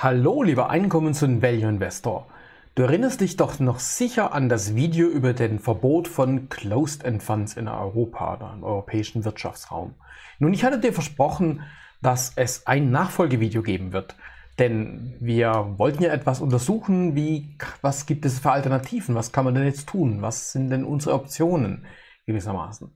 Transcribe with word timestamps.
Hallo, 0.00 0.44
lieber 0.44 0.70
Einkommens- 0.70 1.24
und 1.24 1.42
Value-Investor. 1.42 2.28
Du 2.76 2.84
erinnerst 2.84 3.20
dich 3.20 3.36
doch 3.36 3.58
noch 3.58 3.80
sicher 3.80 4.32
an 4.32 4.48
das 4.48 4.76
Video 4.76 5.08
über 5.08 5.32
den 5.32 5.58
Verbot 5.58 6.06
von 6.06 6.48
Closed-End 6.48 7.20
Funds 7.20 7.56
in 7.56 7.66
Europa 7.66 8.36
oder 8.36 8.52
im 8.54 8.62
europäischen 8.62 9.24
Wirtschaftsraum. 9.24 9.96
Nun, 10.38 10.54
ich 10.54 10.62
hatte 10.62 10.78
dir 10.78 10.92
versprochen, 10.92 11.62
dass 12.00 12.32
es 12.36 12.64
ein 12.68 12.92
Nachfolgevideo 12.92 13.60
geben 13.62 13.92
wird. 13.92 14.14
Denn 14.60 15.16
wir 15.18 15.74
wollten 15.78 16.04
ja 16.04 16.12
etwas 16.12 16.40
untersuchen, 16.40 17.16
wie, 17.16 17.56
was 17.82 18.06
gibt 18.06 18.24
es 18.24 18.38
für 18.38 18.52
Alternativen? 18.52 19.16
Was 19.16 19.32
kann 19.32 19.46
man 19.46 19.56
denn 19.56 19.64
jetzt 19.64 19.88
tun? 19.88 20.22
Was 20.22 20.52
sind 20.52 20.70
denn 20.70 20.84
unsere 20.84 21.16
Optionen 21.16 21.86
gewissermaßen? 22.24 22.88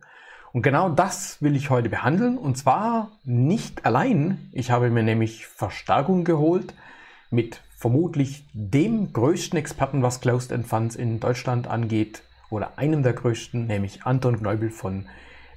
Und 0.53 0.63
genau 0.63 0.89
das 0.89 1.43
will 1.43 1.57
ich 1.57 1.69
heute 1.69 1.89
behandeln. 1.89 2.39
Und 2.39 2.59
zwar 2.59 3.11
nicht 3.25 3.87
allein. 3.87 4.51
Ich 4.53 4.71
habe 4.71 4.89
mir 4.89 5.03
nämlich 5.03 5.49
Verstärkung 5.49 6.23
geholt 6.23 6.75
mit 7.33 7.63
vermutlich 7.77 8.45
dem 8.53 9.13
größten 9.13 9.59
Experten, 9.59 10.03
was 10.03 10.21
Closed-End 10.21 10.67
Funds 10.67 10.95
in 10.95 11.19
Deutschland 11.19 11.67
angeht. 11.67 12.23
Oder 12.51 12.79
einem 12.79 13.03
der 13.03 13.15
größten, 13.15 13.67
nämlich 13.67 14.03
Anton 14.05 14.39
Kneubel 14.39 14.71
von 14.71 15.07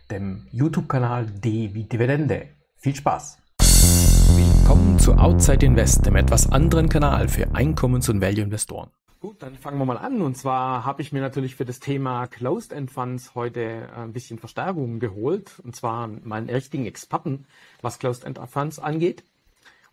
dem 0.09 0.48
YouTube-Kanal 0.51 1.25
D 1.25 1.73
wie 1.73 1.84
Dividende. 1.84 2.48
Viel 2.77 2.95
Spaß! 2.95 3.39
Willkommen 3.59 4.98
zu 4.99 5.15
Outside 5.15 5.65
Invest, 5.65 6.05
dem 6.05 6.15
etwas 6.15 6.49
anderen 6.49 6.88
Kanal 6.88 7.27
für 7.27 7.53
Einkommens- 7.53 8.09
und 8.09 8.21
Value-Investoren. 8.21 8.89
Gut, 9.20 9.43
dann 9.43 9.55
fangen 9.55 9.77
wir 9.77 9.85
mal 9.85 9.98
an. 9.98 10.21
Und 10.21 10.37
zwar 10.37 10.85
habe 10.85 11.01
ich 11.01 11.12
mir 11.12 11.21
natürlich 11.21 11.55
für 11.55 11.65
das 11.65 11.79
Thema 11.79 12.27
Closed-End 12.27 12.89
Funds 12.89 13.35
heute 13.35 13.62
äh, 13.62 14.01
ein 14.01 14.13
bisschen 14.13 14.39
Verstärkung 14.39 14.99
geholt. 14.99 15.59
Und 15.63 15.76
zwar 15.76 16.07
meinen 16.07 16.49
richtigen 16.49 16.85
Experten, 16.85 17.45
was 17.81 17.99
Closed-End 17.99 18.39
Funds 18.48 18.79
angeht. 18.79 19.23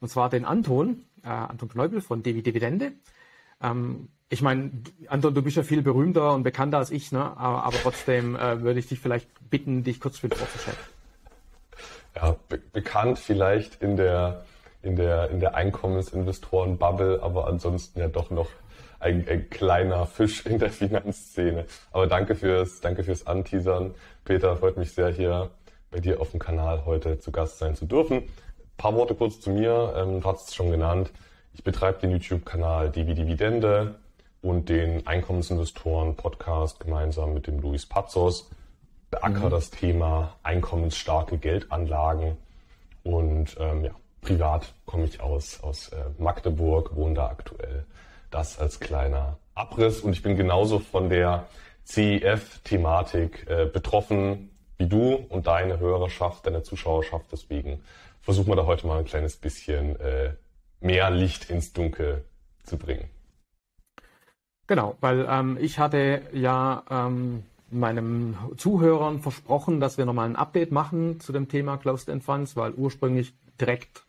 Und 0.02 0.08
zwar 0.08 0.28
den 0.28 0.44
Anton, 0.44 1.04
äh, 1.22 1.28
Anton 1.28 1.68
Kneubel 1.68 2.00
von 2.00 2.24
Devi 2.24 2.42
Dividende. 2.42 2.90
Ähm, 3.62 4.08
ich 4.28 4.42
meine, 4.42 4.72
Anton, 5.06 5.32
du 5.32 5.42
bist 5.42 5.56
ja 5.56 5.62
viel 5.62 5.80
berühmter 5.80 6.34
und 6.34 6.42
bekannter 6.42 6.78
als 6.78 6.90
ich, 6.90 7.12
ne? 7.12 7.20
aber, 7.20 7.62
aber 7.62 7.76
trotzdem 7.80 8.34
äh, 8.34 8.62
würde 8.62 8.80
ich 8.80 8.88
dich 8.88 8.98
vielleicht 8.98 9.28
bitten, 9.48 9.84
dich 9.84 10.00
kurz 10.00 10.20
mit 10.24 10.34
vorzustellen. 10.34 10.76
Ja, 12.16 12.34
be 12.48 12.58
bekannt 12.72 13.20
vielleicht 13.20 13.80
in 13.80 13.96
der, 13.96 14.44
in 14.82 14.96
der, 14.96 15.30
in 15.30 15.38
der 15.38 15.54
Einkommensinvestoren-Bubble, 15.54 17.22
aber 17.22 17.46
ansonsten 17.46 18.00
ja 18.00 18.08
doch 18.08 18.30
noch 18.30 18.48
ein, 18.98 19.24
ein 19.28 19.50
kleiner 19.50 20.06
Fisch 20.06 20.44
in 20.46 20.58
der 20.58 20.70
Finanzszene. 20.72 21.66
Aber 21.92 22.08
danke 22.08 22.34
fürs, 22.34 22.80
danke 22.80 23.04
fürs 23.04 23.28
Anteasern. 23.28 23.94
Peter, 24.24 24.56
freut 24.56 24.78
mich 24.78 24.94
sehr, 24.94 25.10
hier 25.10 25.50
bei 25.92 26.00
dir 26.00 26.20
auf 26.20 26.32
dem 26.32 26.40
Kanal 26.40 26.86
heute 26.86 27.20
zu 27.20 27.30
Gast 27.30 27.58
sein 27.58 27.76
zu 27.76 27.86
dürfen. 27.86 28.24
Ein 28.82 28.90
paar 28.90 28.98
Worte 28.98 29.14
kurz 29.14 29.38
zu 29.38 29.50
mir. 29.50 29.94
Ähm, 29.96 30.20
du 30.20 30.28
hast 30.28 30.48
es 30.48 30.56
schon 30.56 30.72
genannt. 30.72 31.12
Ich 31.54 31.62
betreibe 31.62 32.00
den 32.00 32.10
YouTube-Kanal 32.10 32.90
Divi 32.90 33.14
Dividende 33.14 33.94
und 34.40 34.68
den 34.68 35.06
Einkommensinvestoren-Podcast 35.06 36.80
gemeinsam 36.80 37.32
mit 37.32 37.46
dem 37.46 37.60
Luis 37.60 37.86
Pazos. 37.86 38.50
Beacker 39.12 39.46
mhm. 39.46 39.50
das 39.50 39.70
Thema 39.70 40.34
einkommensstarke 40.42 41.38
Geldanlagen 41.38 42.36
und 43.04 43.56
ähm, 43.60 43.84
ja, 43.84 43.92
privat 44.20 44.74
komme 44.84 45.04
ich 45.04 45.20
aus, 45.20 45.62
aus 45.62 45.90
äh, 45.90 45.98
Magdeburg, 46.18 46.96
wohne 46.96 47.14
da 47.14 47.28
aktuell 47.28 47.86
das 48.32 48.58
als 48.58 48.80
kleiner 48.80 49.36
Abriss. 49.54 50.00
Und 50.00 50.12
ich 50.12 50.24
bin 50.24 50.36
genauso 50.36 50.80
von 50.80 51.08
der 51.08 51.46
CEF-Thematik 51.84 53.46
äh, 53.48 53.66
betroffen 53.66 54.50
wie 54.76 54.88
du 54.88 55.14
und 55.28 55.46
deine 55.46 55.78
Hörerschaft, 55.78 56.48
deine 56.48 56.64
Zuschauerschaft. 56.64 57.26
Deswegen 57.30 57.80
versuchen 58.22 58.48
wir 58.48 58.56
da 58.56 58.66
heute 58.66 58.86
mal 58.86 58.98
ein 58.98 59.04
kleines 59.04 59.36
bisschen 59.36 59.96
äh, 60.00 60.34
mehr 60.80 61.10
Licht 61.10 61.50
ins 61.50 61.72
Dunkel 61.72 62.24
zu 62.64 62.78
bringen. 62.78 63.10
Genau, 64.66 64.96
weil 65.00 65.26
ähm, 65.28 65.58
ich 65.60 65.78
hatte 65.78 66.22
ja 66.32 66.84
ähm, 66.88 67.42
meinen 67.70 68.36
Zuhörern 68.56 69.20
versprochen, 69.20 69.80
dass 69.80 69.98
wir 69.98 70.06
nochmal 70.06 70.28
ein 70.28 70.36
Update 70.36 70.72
machen 70.72 71.20
zu 71.20 71.32
dem 71.32 71.48
Thema 71.48 71.76
Closed 71.76 72.08
End 72.08 72.24
Funds, 72.24 72.56
weil 72.56 72.72
ursprünglich 72.72 73.34
direkt, 73.60 74.04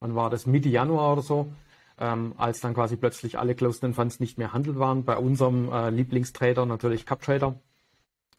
wann 0.00 0.14
war 0.14 0.30
das, 0.30 0.46
Mitte 0.46 0.68
Januar 0.68 1.12
oder 1.12 1.22
so, 1.22 1.52
ähm, 2.00 2.34
als 2.36 2.60
dann 2.60 2.74
quasi 2.74 2.96
plötzlich 2.96 3.38
alle 3.38 3.54
Closed-End 3.54 3.94
Funds 3.94 4.20
nicht 4.20 4.38
mehr 4.38 4.52
handelt 4.52 4.78
waren. 4.78 5.04
Bei 5.04 5.16
unserem 5.16 5.72
äh, 5.72 5.90
Lieblingstrader, 5.90 6.66
natürlich 6.66 7.06
CupTrader. 7.06 7.54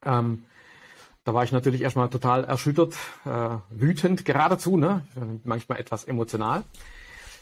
Ähm, 0.06 0.46
da 1.24 1.34
war 1.34 1.44
ich 1.44 1.52
natürlich 1.52 1.82
erstmal 1.82 2.10
total 2.10 2.44
erschüttert, 2.46 2.96
äh, 3.26 3.58
wütend 3.70 4.26
geradezu, 4.26 4.78
ne? 4.78 5.06
manchmal 5.44 5.80
etwas 5.80 6.06
emotional. 6.06 6.64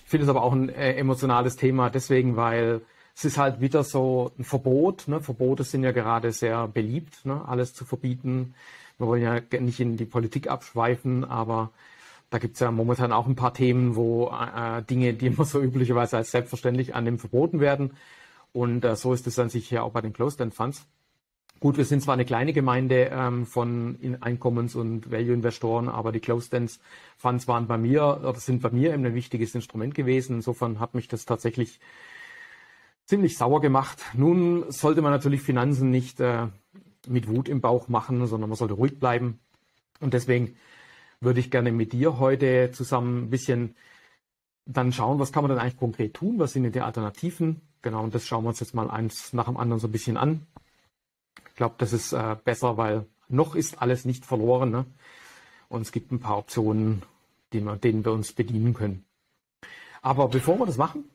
Ich 0.04 0.10
finde 0.10 0.24
es 0.24 0.30
aber 0.30 0.44
auch 0.44 0.54
ein 0.54 0.70
äh, 0.70 0.94
emotionales 0.96 1.56
Thema 1.56 1.90
deswegen, 1.90 2.36
weil 2.36 2.82
es 3.16 3.26
ist 3.26 3.38
halt 3.38 3.62
wieder 3.62 3.84
so 3.84 4.32
ein 4.38 4.44
Verbot. 4.44 5.08
Ne? 5.08 5.22
Verbote 5.22 5.64
sind 5.64 5.84
ja 5.84 5.92
gerade 5.92 6.32
sehr 6.32 6.68
beliebt, 6.68 7.26
ne? 7.26 7.44
alles 7.48 7.74
zu 7.74 7.86
verbieten. 7.86 8.54
Wir 8.98 9.08
wollen 9.08 9.22
ja 9.22 9.42
nicht 9.60 9.80
in 9.80 9.98
die 9.98 10.06
Politik 10.06 10.50
abschweifen, 10.50 11.24
aber 11.24 11.72
da 12.30 12.40
gibt 12.40 12.56
es 12.56 12.60
ja 12.60 12.72
momentan 12.72 13.14
auch 13.14 13.28
ein 13.28 13.36
paar 13.36 13.54
Themen, 13.54 13.96
wo 13.96 14.30
äh, 14.30 14.82
Dinge, 14.84 15.14
die 15.14 15.28
immer 15.28 15.46
so 15.46 15.62
üblicherweise 15.62 16.18
als 16.18 16.32
selbstverständlich 16.32 16.96
annehmen, 16.96 17.20
verboten 17.20 17.60
werden. 17.60 17.92
Und 18.54 18.84
äh, 18.84 18.96
so 18.96 19.14
ist 19.14 19.28
es 19.28 19.40
an 19.40 19.50
sich 19.50 19.70
ja 19.72 19.84
auch 19.84 19.92
bei 19.92 20.02
den 20.02 20.14
Closed-End 20.14 20.54
Funds. 20.54 20.86
Gut, 21.60 21.78
wir 21.78 21.86
sind 21.86 22.04
zwar 22.04 22.14
eine 22.14 22.26
kleine 22.26 22.54
Gemeinde 22.54 23.10
ähm, 23.12 23.48
von 23.48 23.98
Einkommens- 24.22 24.76
und 24.76 25.10
Value-Investoren, 25.10 25.90
aber 25.90 26.12
die 26.12 26.20
Closed-End 26.20 26.80
Funds 27.18 27.48
waren 27.48 27.66
bei 27.66 27.80
mir 27.80 28.20
oder 28.20 28.36
sind 28.36 28.62
bei 28.62 28.70
mir 28.70 28.94
eben 28.94 29.06
ein 29.06 29.16
wichtiges 29.16 29.56
Instrument 29.56 29.96
gewesen. 29.96 30.36
Insofern 30.36 30.80
hat 30.80 30.94
mich 30.94 31.08
das 31.08 31.26
tatsächlich 31.26 31.80
ziemlich 33.06 33.38
sauer 33.38 33.60
gemacht. 33.60 34.04
Nun 34.14 34.72
sollte 34.72 35.02
man 35.02 35.12
natürlich 35.12 35.42
Finanzen 35.42 35.90
nicht 35.90 36.20
äh, 36.20 36.48
mit 37.08 37.28
Wut 37.28 37.50
im 37.50 37.62
Bauch 37.62 37.88
machen, 37.88 38.28
sondern 38.28 38.52
man 38.52 38.58
sollte 38.58 38.76
ruhig 38.76 39.00
bleiben. 39.00 39.40
Und 40.00 40.14
deswegen 40.14 40.58
würde 41.22 41.40
ich 41.40 41.50
gerne 41.50 41.72
mit 41.72 41.92
dir 41.92 42.20
heute 42.20 42.70
zusammen 42.72 43.24
ein 43.24 43.30
bisschen 43.32 43.76
dann 44.68 44.92
schauen, 44.92 45.18
was 45.18 45.32
kann 45.32 45.44
man 45.44 45.50
denn 45.50 45.60
eigentlich 45.60 45.78
konkret 45.78 46.14
tun, 46.14 46.38
was 46.38 46.54
sind 46.54 46.64
denn 46.64 46.74
die 46.74 46.82
Alternativen. 46.82 47.62
Genau, 47.82 48.04
und 48.04 48.14
das 48.14 48.28
schauen 48.28 48.44
wir 48.44 48.50
uns 48.50 48.60
jetzt 48.60 48.76
mal 48.76 48.92
eins 48.92 49.34
nach 49.34 49.46
dem 49.46 49.58
anderen 49.58 49.80
so 49.80 49.88
ein 49.88 49.92
bisschen 49.92 50.18
an. 50.18 50.46
Ich 51.58 51.60
glaube, 51.60 51.74
das 51.80 51.92
ist 51.92 52.14
äh, 52.14 52.36
besser, 52.46 52.78
weil 52.78 53.08
noch 53.30 53.56
ist 53.56 53.82
alles 53.82 54.06
nicht 54.06 54.28
verloren. 54.28 54.70
Ne? 54.70 54.86
Und 55.70 55.82
es 55.82 55.92
gibt 55.92 56.12
ein 56.12 56.20
paar 56.20 56.38
Optionen, 56.38 57.02
wir, 57.50 57.62
denen 57.78 58.06
wir 58.06 58.12
uns 58.12 58.34
bedienen 58.34 58.76
können. 58.76 59.06
Aber 60.04 60.28
bevor 60.28 60.60
wir 60.60 60.68
das 60.68 60.78
machen, 60.78 61.06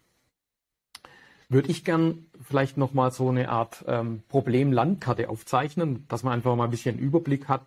würde 1.49 1.71
ich 1.71 1.85
gern 1.85 2.27
vielleicht 2.41 2.77
nochmal 2.77 3.13
so 3.13 3.29
eine 3.29 3.51
Art 3.51 3.85
ähm, 3.87 4.25
Problem-Landkarte 4.31 5.29
aufzeichnen, 5.29 6.09
dass 6.09 6.25
man 6.25 6.33
einfach 6.33 6.57
mal 6.57 6.65
ein 6.65 6.71
bisschen 6.71 6.99
Überblick 6.99 7.47
hat, 7.47 7.63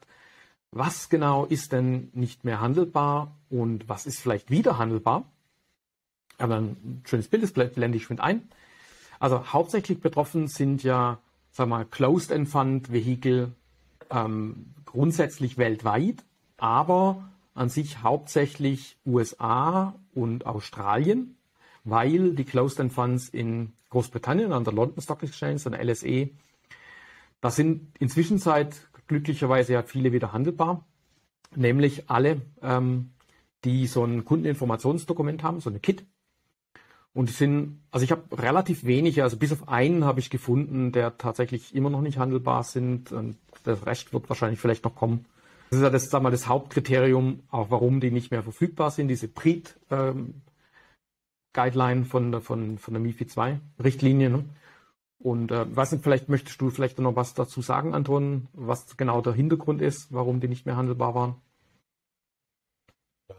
was 0.72 1.08
genau 1.08 1.46
ist 1.46 1.72
denn 1.72 2.10
nicht 2.12 2.44
mehr 2.44 2.60
handelbar 2.60 3.38
und 3.50 3.88
was 3.88 4.06
ist 4.06 4.20
vielleicht 4.20 4.52
wieder 4.52 4.78
handelbar. 4.78 5.24
Aber 6.40 6.58
ein 6.58 7.04
schönes 7.06 7.30
Bild, 7.30 7.42
das 7.44 7.54
blende 7.54 7.96
ich 7.96 8.10
mit 8.10 8.20
ein. 8.20 8.50
Also 9.18 9.54
hauptsächlich 9.54 10.02
betroffen 10.02 10.50
sind 10.50 10.84
ja, 10.84 11.20
sagen 11.56 11.70
wir 11.70 11.78
mal, 11.78 11.86
Closed-End 11.86 12.50
Fund 12.50 12.92
Vehikel 12.92 13.54
ähm, 14.10 14.74
grundsätzlich 14.84 15.58
weltweit, 15.58 16.26
aber 16.58 17.30
an 17.54 17.70
sich 17.70 18.04
hauptsächlich 18.04 18.98
USA 19.06 19.96
und 20.14 20.46
Australien, 20.46 21.38
weil 21.86 22.34
die 22.34 22.44
Closed-End 22.44 22.92
Funds 22.92 23.30
in 23.30 23.72
Großbritannien 23.90 24.52
an 24.52 24.66
der 24.66 24.74
London 24.74 25.02
Stock 25.02 25.24
Exchange, 25.24 25.62
an 25.64 25.72
der 25.72 25.86
LSE, 25.86 26.30
da 27.40 27.50
sind 27.52 27.88
inzwischen 28.00 28.38
seit 28.38 28.76
glücklicherweise 29.08 29.72
ja 29.72 29.84
viele 29.84 30.12
wieder 30.12 30.34
handelbar, 30.34 30.84
nämlich 31.56 32.10
alle, 32.10 32.42
ähm, 32.64 33.12
die 33.64 33.88
so 33.88 34.04
ein 34.04 34.26
Kundeninformationsdokument 34.26 35.42
haben, 35.42 35.62
so 35.62 35.70
eine 35.70 35.80
Kit. 35.80 36.04
Und 37.16 37.30
die 37.30 37.34
sind, 37.34 37.80
also 37.92 38.04
ich 38.04 38.12
habe 38.12 38.24
relativ 38.38 38.84
wenige, 38.84 39.24
also 39.24 39.38
bis 39.38 39.54
auf 39.54 39.70
einen 39.70 40.04
habe 40.04 40.20
ich 40.20 40.30
gefunden, 40.30 40.92
der 40.92 41.18
tatsächlich 41.18 41.74
immer 41.74 41.90
noch 41.90 42.02
nicht 42.02 42.18
handelbar 42.18 42.64
sind. 42.64 43.14
Und 43.14 43.38
der 43.66 43.84
Rest 43.86 44.12
wird 44.12 44.28
wahrscheinlich 44.28 44.60
vielleicht 44.60 44.84
noch 44.84 44.96
kommen. 44.96 45.26
Das 45.70 45.80
ist 45.80 45.84
ja 45.84 45.90
das, 45.90 46.10
sag 46.10 46.22
mal, 46.22 46.30
das 46.30 46.50
Hauptkriterium, 46.50 47.40
auch 47.50 47.72
warum 47.72 48.02
die 48.02 48.12
nicht 48.12 48.32
mehr 48.32 48.44
verfügbar 48.44 48.92
sind, 48.92 49.08
diese 49.08 49.30
PRIT 49.30 49.80
ähm, 49.92 50.42
Guideline 51.54 52.04
von 52.04 52.34
der, 52.34 52.42
von, 52.42 52.78
von 52.78 52.94
der 52.94 53.02
MIFI 53.02 53.28
2 53.28 53.62
Richtlinie. 53.82 54.30
Ne? 54.30 54.44
Und 55.18 55.52
äh, 55.52 55.66
was 55.74 55.98
vielleicht 56.02 56.28
möchtest 56.28 56.60
du 56.60 56.70
vielleicht 56.70 57.00
noch 57.00 57.16
was 57.16 57.34
dazu 57.34 57.62
sagen, 57.62 57.96
Anton, 57.96 58.50
was 58.52 58.98
genau 58.98 59.22
der 59.22 59.32
Hintergrund 59.32 59.82
ist, 59.82 60.14
warum 60.14 60.42
die 60.42 60.50
nicht 60.50 60.66
mehr 60.66 60.76
handelbar 60.76 61.16
waren? 61.16 61.36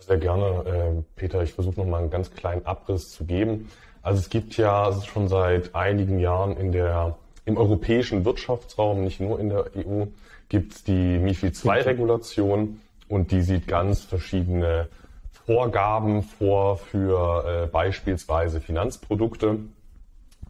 Sehr 0.01 0.19
gerne, 0.19 0.45
äh, 0.67 1.03
Peter. 1.17 1.43
Ich 1.43 1.55
versuche 1.55 1.81
noch 1.81 1.87
mal 1.87 1.99
einen 1.99 2.11
ganz 2.11 2.31
kleinen 2.31 2.65
Abriss 2.65 3.11
zu 3.11 3.25
geben. 3.25 3.71
Also 4.03 4.21
es 4.21 4.31
gibt 4.31 4.57
ja 4.57 4.93
schon 5.03 5.29
seit 5.29 5.75
einigen 5.75 6.21
Jahren 6.21 6.57
in 6.57 6.71
der, 6.71 7.17
im 7.45 7.57
europäischen 7.57 8.25
Wirtschaftsraum, 8.25 9.03
nicht 9.03 9.21
nur 9.21 9.41
in 9.41 9.49
der 9.49 9.67
EU, 9.77 10.05
gibt 10.49 10.75
es 10.75 10.85
die 10.85 11.19
MIFID 11.19 11.65
II-Regulation 11.65 12.81
und 13.09 13.33
die 13.33 13.43
sieht 13.43 13.67
ganz 13.67 14.03
verschiedene 14.03 14.89
Vorgaben 15.45 16.23
vor 16.23 16.77
für 16.77 17.65
äh, 17.65 17.67
beispielsweise 17.67 18.61
Finanzprodukte, 18.61 19.59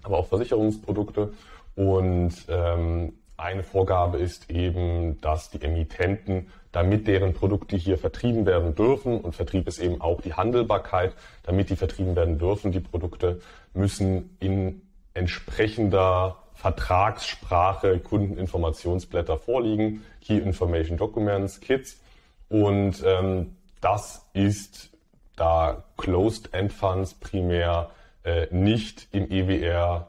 aber 0.02 0.18
auch 0.18 0.26
Versicherungsprodukte. 0.26 1.32
Und 1.74 2.32
ähm, 2.48 3.12
eine 3.36 3.62
Vorgabe 3.62 4.18
ist 4.18 4.50
eben, 4.50 5.20
dass 5.20 5.50
die 5.50 5.60
Emittenten, 5.62 6.48
damit 6.72 7.06
deren 7.06 7.34
Produkte 7.34 7.76
hier 7.76 7.98
vertrieben 7.98 8.46
werden 8.46 8.74
dürfen, 8.74 9.20
und 9.20 9.34
Vertrieb 9.34 9.68
ist 9.68 9.78
eben 9.78 10.00
auch 10.00 10.20
die 10.20 10.34
Handelbarkeit, 10.34 11.14
damit 11.42 11.70
die 11.70 11.76
vertrieben 11.76 12.16
werden 12.16 12.38
dürfen, 12.38 12.72
die 12.72 12.80
Produkte 12.80 13.40
müssen 13.74 14.36
in 14.40 14.82
entsprechender 15.14 16.36
Vertragssprache 16.54 17.98
Kundeninformationsblätter 17.98 19.36
vorliegen, 19.36 20.02
Key 20.22 20.38
Information 20.38 20.96
Documents, 20.96 21.60
KIDs. 21.60 22.00
Und 22.48 23.02
ähm, 23.04 23.56
das 23.80 24.26
ist, 24.32 24.90
da 25.36 25.84
Closed 25.98 26.54
End 26.54 26.72
Funds 26.72 27.14
primär 27.14 27.90
äh, 28.24 28.46
nicht 28.50 29.08
im 29.12 29.30
EWR 29.30 30.08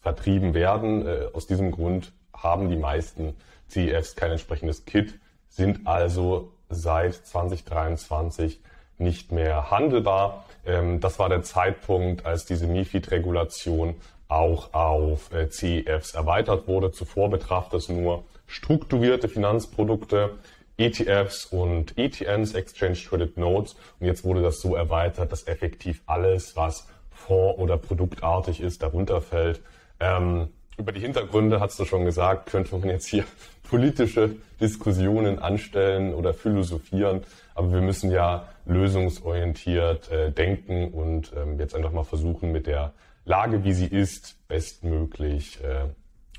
vertrieben 0.00 0.54
werden. 0.54 1.06
Äh, 1.06 1.26
aus 1.32 1.46
diesem 1.48 1.72
Grund 1.72 2.12
haben 2.42 2.68
die 2.68 2.76
meisten 2.76 3.34
CEFs 3.68 4.16
kein 4.16 4.32
entsprechendes 4.32 4.84
Kit, 4.84 5.18
sind 5.48 5.86
also 5.86 6.52
seit 6.68 7.14
2023 7.14 8.60
nicht 8.98 9.32
mehr 9.32 9.70
handelbar. 9.70 10.44
Ähm, 10.66 11.00
das 11.00 11.18
war 11.18 11.28
der 11.28 11.42
Zeitpunkt, 11.42 12.26
als 12.26 12.44
diese 12.44 12.66
MIFID-Regulation 12.66 13.96
auch 14.28 14.72
auf 14.74 15.32
äh, 15.32 15.48
CEFs 15.48 16.14
erweitert 16.14 16.68
wurde. 16.68 16.92
Zuvor 16.92 17.30
betraf 17.30 17.68
das 17.68 17.88
nur 17.88 18.24
strukturierte 18.46 19.28
Finanzprodukte, 19.28 20.38
ETFs 20.76 21.46
und 21.46 21.98
ETNs, 21.98 22.54
Exchange 22.54 22.94
Traded 22.94 23.36
Notes. 23.36 23.74
Und 23.98 24.06
jetzt 24.06 24.24
wurde 24.24 24.42
das 24.42 24.60
so 24.60 24.76
erweitert, 24.76 25.32
dass 25.32 25.46
effektiv 25.46 26.02
alles, 26.06 26.56
was 26.56 26.86
fonds- 27.10 27.58
oder 27.58 27.76
produktartig 27.76 28.60
ist, 28.60 28.82
darunter 28.82 29.20
fällt. 29.20 29.60
Ähm, 29.98 30.48
über 30.80 30.92
die 30.92 31.00
Hintergründe, 31.00 31.60
hast 31.60 31.78
du 31.78 31.84
schon 31.84 32.04
gesagt, 32.04 32.50
könnte 32.50 32.76
man 32.76 32.88
jetzt 32.88 33.06
hier 33.06 33.24
politische 33.62 34.36
Diskussionen 34.60 35.38
anstellen 35.38 36.14
oder 36.14 36.34
philosophieren. 36.34 37.22
Aber 37.54 37.72
wir 37.72 37.80
müssen 37.80 38.10
ja 38.10 38.48
lösungsorientiert 38.66 40.10
äh, 40.10 40.32
denken 40.32 40.88
und 40.92 41.32
ähm, 41.36 41.58
jetzt 41.58 41.74
einfach 41.74 41.92
mal 41.92 42.04
versuchen, 42.04 42.52
mit 42.52 42.66
der 42.66 42.92
Lage, 43.24 43.64
wie 43.64 43.72
sie 43.72 43.86
ist, 43.86 44.36
bestmöglich 44.48 45.62
äh, 45.62 45.88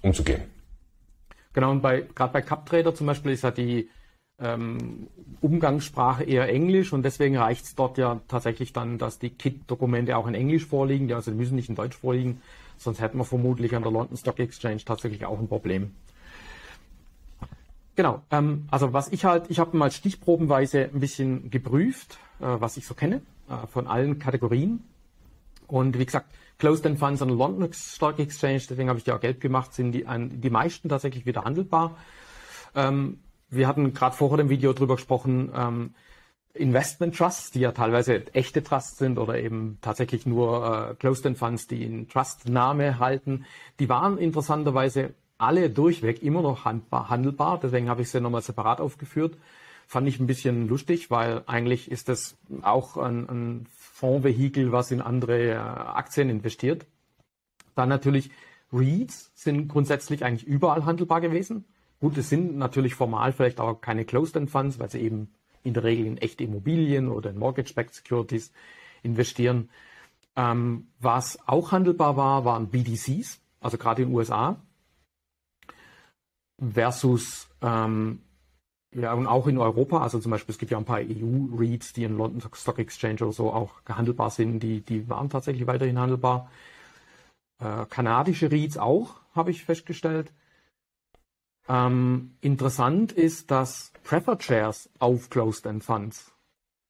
umzugehen. 0.06 0.42
Genau, 1.54 1.72
und 1.72 1.82
gerade 1.82 2.34
bei 2.34 2.42
CupTrader 2.42 2.96
zum 2.96 3.08
Beispiel 3.08 3.34
ist 3.34 3.44
ja 3.44 3.52
die 3.52 3.90
ähm, 4.40 5.08
Umgangssprache 5.42 6.24
eher 6.24 6.50
Englisch 6.50 6.94
und 6.94 7.04
deswegen 7.04 7.38
reicht 7.38 7.66
es 7.66 7.76
dort 7.76 7.98
ja 7.98 8.22
tatsächlich 8.28 8.74
dann, 8.74 8.98
dass 8.98 9.20
die 9.20 9.30
KIT-Dokumente 9.30 10.18
auch 10.18 10.28
in 10.28 10.34
Englisch 10.34 10.66
vorliegen, 10.66 11.08
die 11.08 11.14
also 11.14 11.32
müssen 11.32 11.56
nicht 11.56 11.70
in 11.70 11.76
Deutsch 11.76 11.98
vorliegen, 11.98 12.42
sonst 12.81 13.00
hätten 13.00 13.18
wir 13.18 13.25
vermutlich 13.25 13.75
an 13.75 13.83
der 13.83 13.92
London 13.92 14.18
Stock 14.18 14.39
Exchange 14.39 14.83
tatsächlich 14.83 15.25
auch 15.25 15.39
ein 15.39 15.48
Problem. 15.48 15.92
Genau, 17.95 18.22
ähm, 18.31 18.68
also 18.72 18.94
was 18.94 19.10
ich 19.10 19.25
halt, 19.25 19.50
ich 19.50 19.60
habe 19.60 19.78
mal 19.78 19.92
stichprobenweise 19.92 20.89
ein 20.94 21.00
bisschen 21.00 21.50
geprüft, 21.50 22.18
äh, 22.39 22.45
was 22.45 22.78
ich 22.78 22.88
so 22.88 22.94
kenne 22.94 23.22
äh, 23.50 23.68
von 23.68 23.88
allen 23.88 24.18
Kategorien. 24.18 24.83
Und 25.68 26.00
wie 26.00 26.06
gesagt, 26.06 26.33
Closed 26.57 26.86
End 26.86 27.00
Funds 27.00 27.22
an 27.22 27.30
der 27.30 27.38
London 27.38 27.72
Stock 27.74 28.19
Exchange, 28.19 28.62
deswegen 28.69 28.89
habe 28.89 29.00
ich 29.00 29.06
die 29.06 29.12
auch 29.12 29.19
gelb 29.19 29.39
gemacht, 29.39 29.74
sind 29.74 29.94
die, 29.94 30.06
die 30.06 30.50
meisten 30.50 30.89
tatsächlich 30.89 31.25
wieder 31.25 31.44
handelbar. 31.44 31.98
Ähm, 32.75 33.19
wir 33.50 33.68
hatten 33.68 33.94
gerade 33.94 34.16
vorher 34.16 34.38
dem 34.38 34.50
Video 34.50 34.74
drüber 34.74 34.95
gesprochen, 34.95 35.51
ähm, 35.56 35.94
Investment 36.53 37.15
Trusts, 37.15 37.51
die 37.51 37.62
ja 37.62 37.71
teilweise 37.71 38.25
echte 38.33 38.63
Trusts 38.63 38.98
sind 38.98 39.18
oder 39.18 39.39
eben 39.39 39.77
tatsächlich 39.81 40.25
nur 40.25 40.92
äh, 40.92 40.95
Closed-End 40.95 41.38
Funds, 41.38 41.68
die 41.68 41.86
einen 41.86 42.07
Trust-Name 42.09 43.00
halten, 43.00 43.45
die 43.80 43.89
waren 43.89 44.18
interessanterweise 44.18 45.13
alle 45.38 45.69
durchweg 45.69 46.21
immer 46.21 46.42
noch 46.42 46.65
handelbar. 46.65 47.59
Deswegen 47.62 47.89
habe 47.89 48.03
ich 48.03 48.12
sie 48.12 48.21
nochmal 48.21 48.44
separat 48.44 48.80
aufgeführt. 48.80 49.38
Fand 49.88 50.07
ich 50.07 50.19
ein 50.19 50.27
bisschen 50.27 50.68
lustig, 50.68 51.09
weil 51.09 51.44
eigentlich 51.48 51.89
ist 51.89 52.09
das 52.09 52.38
auch 52.62 52.95
ein, 52.98 53.27
ein 53.27 53.68
Fondsvehikel, 53.75 54.71
was 54.71 54.92
in 54.92 55.01
andere 55.01 55.51
äh, 55.51 55.56
Aktien 55.56 56.30
investiert. 56.30 56.86
Dann 57.75 57.89
natürlich 57.89 58.30
REITs 58.71 59.31
sind 59.36 59.68
grundsätzlich 59.68 60.24
eigentlich 60.24 60.48
überall 60.48 60.86
handelbar 60.86 61.21
gewesen. 61.21 61.65
Gut, 62.00 62.18
es 62.18 62.30
sind 62.30 62.57
natürlich 62.57 62.95
formal 62.95 63.33
vielleicht 63.33 63.59
auch 63.59 63.81
keine 63.81 64.06
Closed-End 64.06 64.50
Funds, 64.50 64.80
weil 64.80 64.89
sie 64.89 65.00
eben 65.00 65.30
in 65.63 65.74
der 65.74 65.84
Regel 65.84 66.06
in 66.06 66.18
echte 66.18 66.44
Immobilien 66.44 67.10
oder 67.10 67.30
in 67.30 67.40
Mortgage-Backed 67.40 67.94
Securities 67.94 68.52
investieren. 69.04 69.69
Ähm, 70.36 70.88
was 71.00 71.40
auch 71.48 71.72
handelbar 71.72 72.16
war, 72.18 72.46
waren 72.46 72.69
BDCs, 72.69 73.42
also 73.60 73.78
gerade 73.78 74.02
in 74.04 74.10
den 74.10 74.16
USA, 74.16 74.62
versus 76.58 77.50
ähm, 77.62 78.22
ja, 78.94 79.13
und 79.13 79.25
auch 79.25 79.48
in 79.48 79.58
Europa, 79.58 80.02
also 80.02 80.19
zum 80.19 80.31
Beispiel, 80.31 80.52
es 80.52 80.60
gibt 80.60 80.72
ja 80.72 80.78
ein 80.78 80.86
paar 80.86 81.00
EU-REITs, 81.00 81.94
die 81.94 82.04
in 82.04 82.18
London 82.18 82.42
Stock 82.54 82.78
Exchange 82.78 83.22
oder 83.22 83.31
so 83.31 83.52
auch 83.54 83.72
handelbar 83.88 84.30
sind, 84.30 84.60
die, 84.60 84.81
die 84.81 85.08
waren 85.10 85.30
tatsächlich 85.30 85.66
weiterhin 85.66 85.98
handelbar. 85.98 86.52
Äh, 87.60 87.86
kanadische 87.90 88.52
REITs 88.52 88.78
auch, 88.78 89.22
habe 89.34 89.52
ich 89.52 89.63
festgestellt. 89.63 90.34
Ähm, 91.72 92.32
interessant 92.42 93.14
ist, 93.14 93.50
dass 93.50 93.94
Preferred 94.04 94.44
Shares 94.44 94.90
auf 95.00 95.30
Closed-End 95.30 95.82
Funds, 95.86 96.34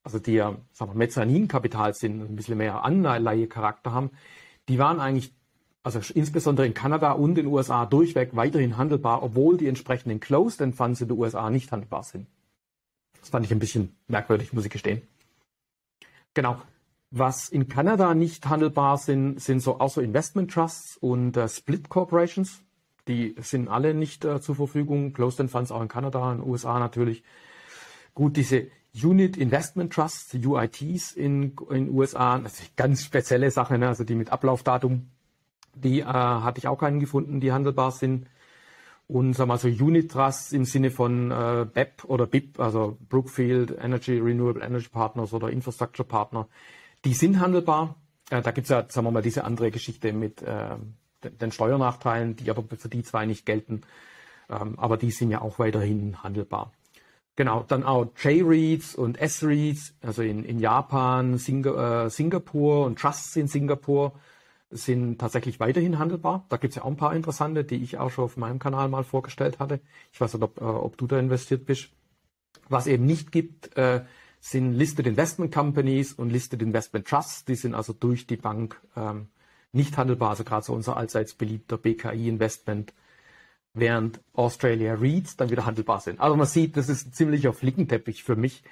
also 0.03 0.17
die 0.17 0.33
ja 0.33 0.57
sagen 0.71 0.93
wir, 0.93 0.97
Mezzaninkapital 0.97 1.93
sind, 1.93 2.19
ein 2.19 2.35
bisschen 2.35 2.57
mehr 2.57 2.83
Anleihecharakter 2.83 3.91
haben, 3.91 4.09
die 4.69 4.79
waren 4.79 4.99
eigentlich, 4.99 5.35
also 5.83 5.99
insbesondere 6.15 6.65
in 6.65 6.73
Kanada 6.73 7.11
und 7.11 7.29
in 7.29 7.35
den 7.35 7.45
USA 7.47 7.85
durchweg 7.85 8.35
weiterhin 8.35 8.77
handelbar, 8.77 9.21
obwohl 9.21 9.57
die 9.57 9.67
entsprechenden 9.67 10.19
Closed-End 10.19 10.75
Funds 10.75 10.99
in 11.01 11.09
den 11.09 11.17
USA 11.19 11.51
nicht 11.51 11.71
handelbar 11.71 12.01
sind. 12.01 12.25
Das 13.19 13.29
fand 13.29 13.45
ich 13.45 13.51
ein 13.51 13.59
bisschen 13.59 13.95
merkwürdig, 14.07 14.51
muss 14.51 14.65
ich 14.65 14.71
gestehen. 14.71 15.03
Genau. 16.33 16.59
Was 17.11 17.49
in 17.49 17.67
Kanada 17.67 18.15
nicht 18.15 18.47
handelbar 18.47 18.97
sind, 18.97 19.39
sind 19.39 19.59
so 19.59 19.79
auch 19.79 19.91
so 19.91 20.01
Investment 20.01 20.49
Trusts 20.49 20.97
und 20.97 21.37
äh, 21.37 21.47
Split 21.47 21.89
Corporations. 21.89 22.63
Die 23.11 23.35
sind 23.41 23.67
alle 23.67 23.93
nicht 23.93 24.23
äh, 24.23 24.39
zur 24.39 24.55
Verfügung. 24.55 25.11
Closed-End 25.11 25.51
Funds 25.51 25.69
auch 25.73 25.81
in 25.81 25.89
Kanada, 25.89 26.31
in 26.31 26.39
den 26.39 26.49
USA 26.49 26.79
natürlich. 26.79 27.23
Gut, 28.13 28.37
diese 28.37 28.67
Unit 29.03 29.35
Investment 29.35 29.91
Trusts, 29.91 30.33
UITs 30.33 31.11
in 31.11 31.57
den 31.69 31.89
USA, 31.89 32.35
eine 32.35 32.49
ganz 32.77 33.03
spezielle 33.03 33.51
Sache, 33.51 33.77
ne? 33.77 33.89
also 33.89 34.05
die 34.05 34.15
mit 34.15 34.31
Ablaufdatum, 34.31 35.09
die 35.75 35.99
äh, 35.99 36.05
hatte 36.05 36.59
ich 36.59 36.69
auch 36.69 36.77
keinen 36.77 37.01
gefunden, 37.01 37.41
die 37.41 37.51
handelbar 37.51 37.91
sind. 37.91 38.27
Und 39.09 39.33
sagen 39.33 39.49
wir 39.49 39.55
mal 39.55 39.59
so 39.59 39.67
Unit 39.67 40.09
Trusts 40.09 40.53
im 40.53 40.63
Sinne 40.63 40.89
von 40.89 41.31
äh, 41.31 41.65
BEP 41.73 42.05
oder 42.05 42.27
BIP, 42.27 42.61
also 42.61 42.97
Brookfield 43.09 43.77
Energy 43.77 44.17
Renewable 44.19 44.63
Energy 44.63 44.87
Partners 44.87 45.33
oder 45.33 45.49
Infrastructure 45.49 46.07
Partner, 46.07 46.47
die 47.03 47.13
sind 47.13 47.41
handelbar. 47.41 47.97
Äh, 48.29 48.41
da 48.41 48.51
gibt's 48.51 48.69
ja, 48.69 48.85
sagen 48.87 49.07
wir 49.07 49.11
mal, 49.11 49.21
diese 49.21 49.43
andere 49.43 49.69
Geschichte 49.69 50.13
mit 50.13 50.41
äh, 50.41 50.77
den 51.23 51.51
Steuernachteilen, 51.51 52.35
die 52.35 52.49
aber 52.49 52.63
für 52.75 52.89
die 52.89 53.03
zwei 53.03 53.25
nicht 53.25 53.45
gelten. 53.45 53.81
Ähm, 54.49 54.77
aber 54.77 54.97
die 54.97 55.11
sind 55.11 55.31
ja 55.31 55.41
auch 55.41 55.59
weiterhin 55.59 56.23
handelbar. 56.23 56.71
Genau, 57.35 57.63
dann 57.63 57.83
auch 57.83 58.11
J-Reads 58.21 58.95
und 58.95 59.19
S-Reads, 59.19 59.95
also 60.01 60.21
in, 60.21 60.43
in 60.43 60.59
Japan, 60.59 61.37
Singa, 61.37 62.05
äh, 62.05 62.09
Singapur 62.09 62.85
und 62.85 62.99
Trusts 62.99 63.35
in 63.37 63.47
Singapur 63.47 64.13
sind 64.69 65.19
tatsächlich 65.19 65.59
weiterhin 65.59 65.97
handelbar. 65.99 66.45
Da 66.49 66.57
gibt 66.57 66.71
es 66.71 66.75
ja 66.75 66.83
auch 66.83 66.89
ein 66.89 66.97
paar 66.97 67.15
interessante, 67.15 67.63
die 67.63 67.83
ich 67.83 67.97
auch 67.97 68.09
schon 68.09 68.25
auf 68.25 68.37
meinem 68.37 68.59
Kanal 68.59 68.89
mal 68.89 69.03
vorgestellt 69.03 69.59
hatte. 69.59 69.79
Ich 70.11 70.19
weiß 70.19 70.33
nicht, 70.33 70.43
ob, 70.43 70.59
äh, 70.59 70.63
ob 70.63 70.97
du 70.97 71.07
da 71.07 71.19
investiert 71.19 71.65
bist. 71.65 71.89
Was 72.69 72.87
eben 72.87 73.05
nicht 73.05 73.31
gibt, 73.31 73.75
äh, 73.77 74.03
sind 74.39 74.73
Listed 74.73 75.07
Investment 75.07 75.53
Companies 75.53 76.13
und 76.13 76.31
Listed 76.31 76.61
Investment 76.61 77.07
Trusts. 77.07 77.45
Die 77.45 77.55
sind 77.55 77.75
also 77.75 77.93
durch 77.93 78.27
die 78.27 78.37
Bank 78.37 78.81
ähm, 78.95 79.27
nicht 79.73 79.97
handelbar, 79.97 80.31
also 80.31 80.43
gerade 80.43 80.65
so 80.65 80.73
unser 80.73 80.97
allseits 80.97 81.33
beliebter 81.33 81.77
BKI-Investment, 81.77 82.93
während 83.73 84.19
Australia 84.33 84.95
REITs 84.95 85.37
dann 85.37 85.49
wieder 85.49 85.65
handelbar 85.65 86.01
sind. 86.01 86.19
Also 86.19 86.35
man 86.35 86.47
sieht, 86.47 86.75
das 86.75 86.89
ist 86.89 87.07
ein 87.07 87.13
ziemlicher 87.13 87.53
Flickenteppich 87.53 88.23
für 88.23 88.35
mich, 88.35 88.63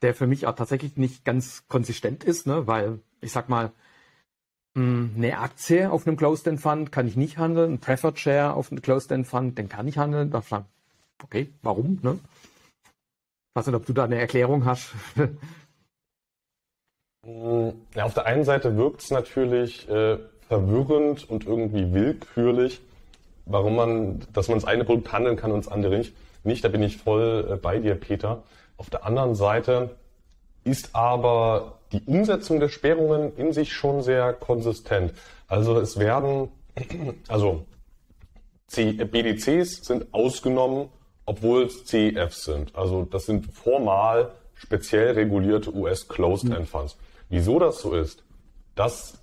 der 0.00 0.14
für 0.14 0.26
mich 0.26 0.46
auch 0.46 0.54
tatsächlich 0.54 0.96
nicht 0.96 1.24
ganz 1.24 1.66
konsistent 1.68 2.24
ist, 2.24 2.46
ne? 2.46 2.66
weil 2.66 3.00
ich 3.20 3.32
sag 3.32 3.48
mal, 3.48 3.72
hm, 4.74 5.12
eine 5.16 5.38
Aktie 5.38 5.90
auf 5.90 6.06
einem 6.06 6.16
Closed-End 6.16 6.60
Fund 6.60 6.92
kann 6.92 7.08
ich 7.08 7.16
nicht 7.16 7.36
handeln, 7.36 7.74
ein 7.74 7.78
Preferred 7.78 8.18
Share 8.18 8.54
auf 8.54 8.70
einem 8.70 8.80
Closed-End 8.80 9.26
Fund, 9.26 9.58
den 9.58 9.68
kann 9.68 9.88
ich 9.88 9.98
handeln. 9.98 10.30
Da 10.30 10.40
sagen, 10.40 10.66
okay, 11.22 11.50
warum? 11.62 11.98
Ne? 12.02 12.18
Ich 12.22 13.56
weiß 13.56 13.66
nicht, 13.66 13.76
ob 13.76 13.86
du 13.86 13.92
da 13.92 14.04
eine 14.04 14.18
Erklärung 14.18 14.64
hast. 14.64 14.94
Ja, 17.94 18.04
auf 18.04 18.14
der 18.14 18.24
einen 18.24 18.44
Seite 18.44 18.76
wirkt 18.76 19.02
es 19.02 19.10
natürlich 19.10 19.86
äh, 19.88 20.18
verwirrend 20.48 21.28
und 21.28 21.46
irgendwie 21.46 21.92
willkürlich, 21.92 22.80
warum 23.46 23.76
man, 23.76 24.20
dass 24.32 24.48
man 24.48 24.58
das 24.58 24.66
eine 24.66 24.84
Produkt 24.84 25.12
handeln 25.12 25.36
kann 25.36 25.52
und 25.52 25.64
das 25.64 25.72
andere 25.72 25.96
nicht. 25.96 26.14
Nicht, 26.44 26.64
da 26.64 26.68
bin 26.68 26.82
ich 26.82 26.96
voll 26.96 27.48
äh, 27.50 27.56
bei 27.56 27.78
dir, 27.78 27.94
Peter. 27.94 28.42
Auf 28.76 28.90
der 28.90 29.04
anderen 29.04 29.34
Seite 29.34 29.96
ist 30.64 30.94
aber 30.94 31.78
die 31.92 32.02
Umsetzung 32.06 32.60
der 32.60 32.68
Sperrungen 32.68 33.36
in 33.36 33.52
sich 33.52 33.72
schon 33.72 34.02
sehr 34.02 34.32
konsistent. 34.32 35.12
Also 35.46 35.78
es 35.78 35.98
werden, 35.98 36.48
also 37.28 37.64
BDCs 38.74 39.84
sind 39.84 40.12
ausgenommen, 40.12 40.88
obwohl 41.24 41.64
es 41.64 41.84
CEFs 41.86 42.44
sind. 42.44 42.74
Also 42.76 43.04
das 43.04 43.26
sind 43.26 43.46
formal 43.52 44.30
speziell 44.54 45.12
regulierte 45.12 45.74
US-Closed-End 45.74 46.68
Funds. 46.68 46.96
Wieso 47.28 47.58
das 47.58 47.80
so 47.80 47.94
ist, 47.94 48.24
das 48.74 49.20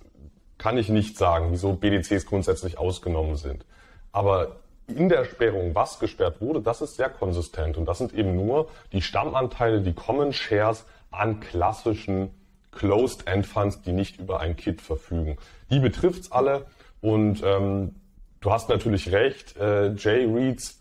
kann 0.66 0.78
ich 0.78 0.88
nicht 0.88 1.16
sagen, 1.16 1.52
wieso 1.52 1.74
BDCs 1.74 2.26
grundsätzlich 2.26 2.76
ausgenommen 2.76 3.36
sind. 3.36 3.64
Aber 4.10 4.56
in 4.88 5.08
der 5.08 5.24
Sperrung, 5.24 5.76
was 5.76 6.00
gesperrt 6.00 6.40
wurde, 6.40 6.60
das 6.60 6.82
ist 6.82 6.96
sehr 6.96 7.08
konsistent. 7.08 7.76
Und 7.76 7.84
das 7.84 7.98
sind 7.98 8.12
eben 8.12 8.34
nur 8.34 8.68
die 8.90 9.00
Stammanteile, 9.00 9.80
die 9.80 9.92
Common 9.92 10.32
Shares 10.32 10.84
an 11.12 11.38
klassischen 11.38 12.30
Closed-End 12.72 13.46
Funds, 13.46 13.82
die 13.82 13.92
nicht 13.92 14.18
über 14.18 14.40
ein 14.40 14.56
Kit 14.56 14.80
verfügen. 14.80 15.38
Die 15.70 15.78
betrifft's 15.78 16.32
alle. 16.32 16.66
Und 17.00 17.44
ähm, 17.44 17.94
du 18.40 18.50
hast 18.50 18.68
natürlich 18.68 19.12
recht, 19.12 19.56
äh, 19.58 19.90
J-Reads, 19.92 20.80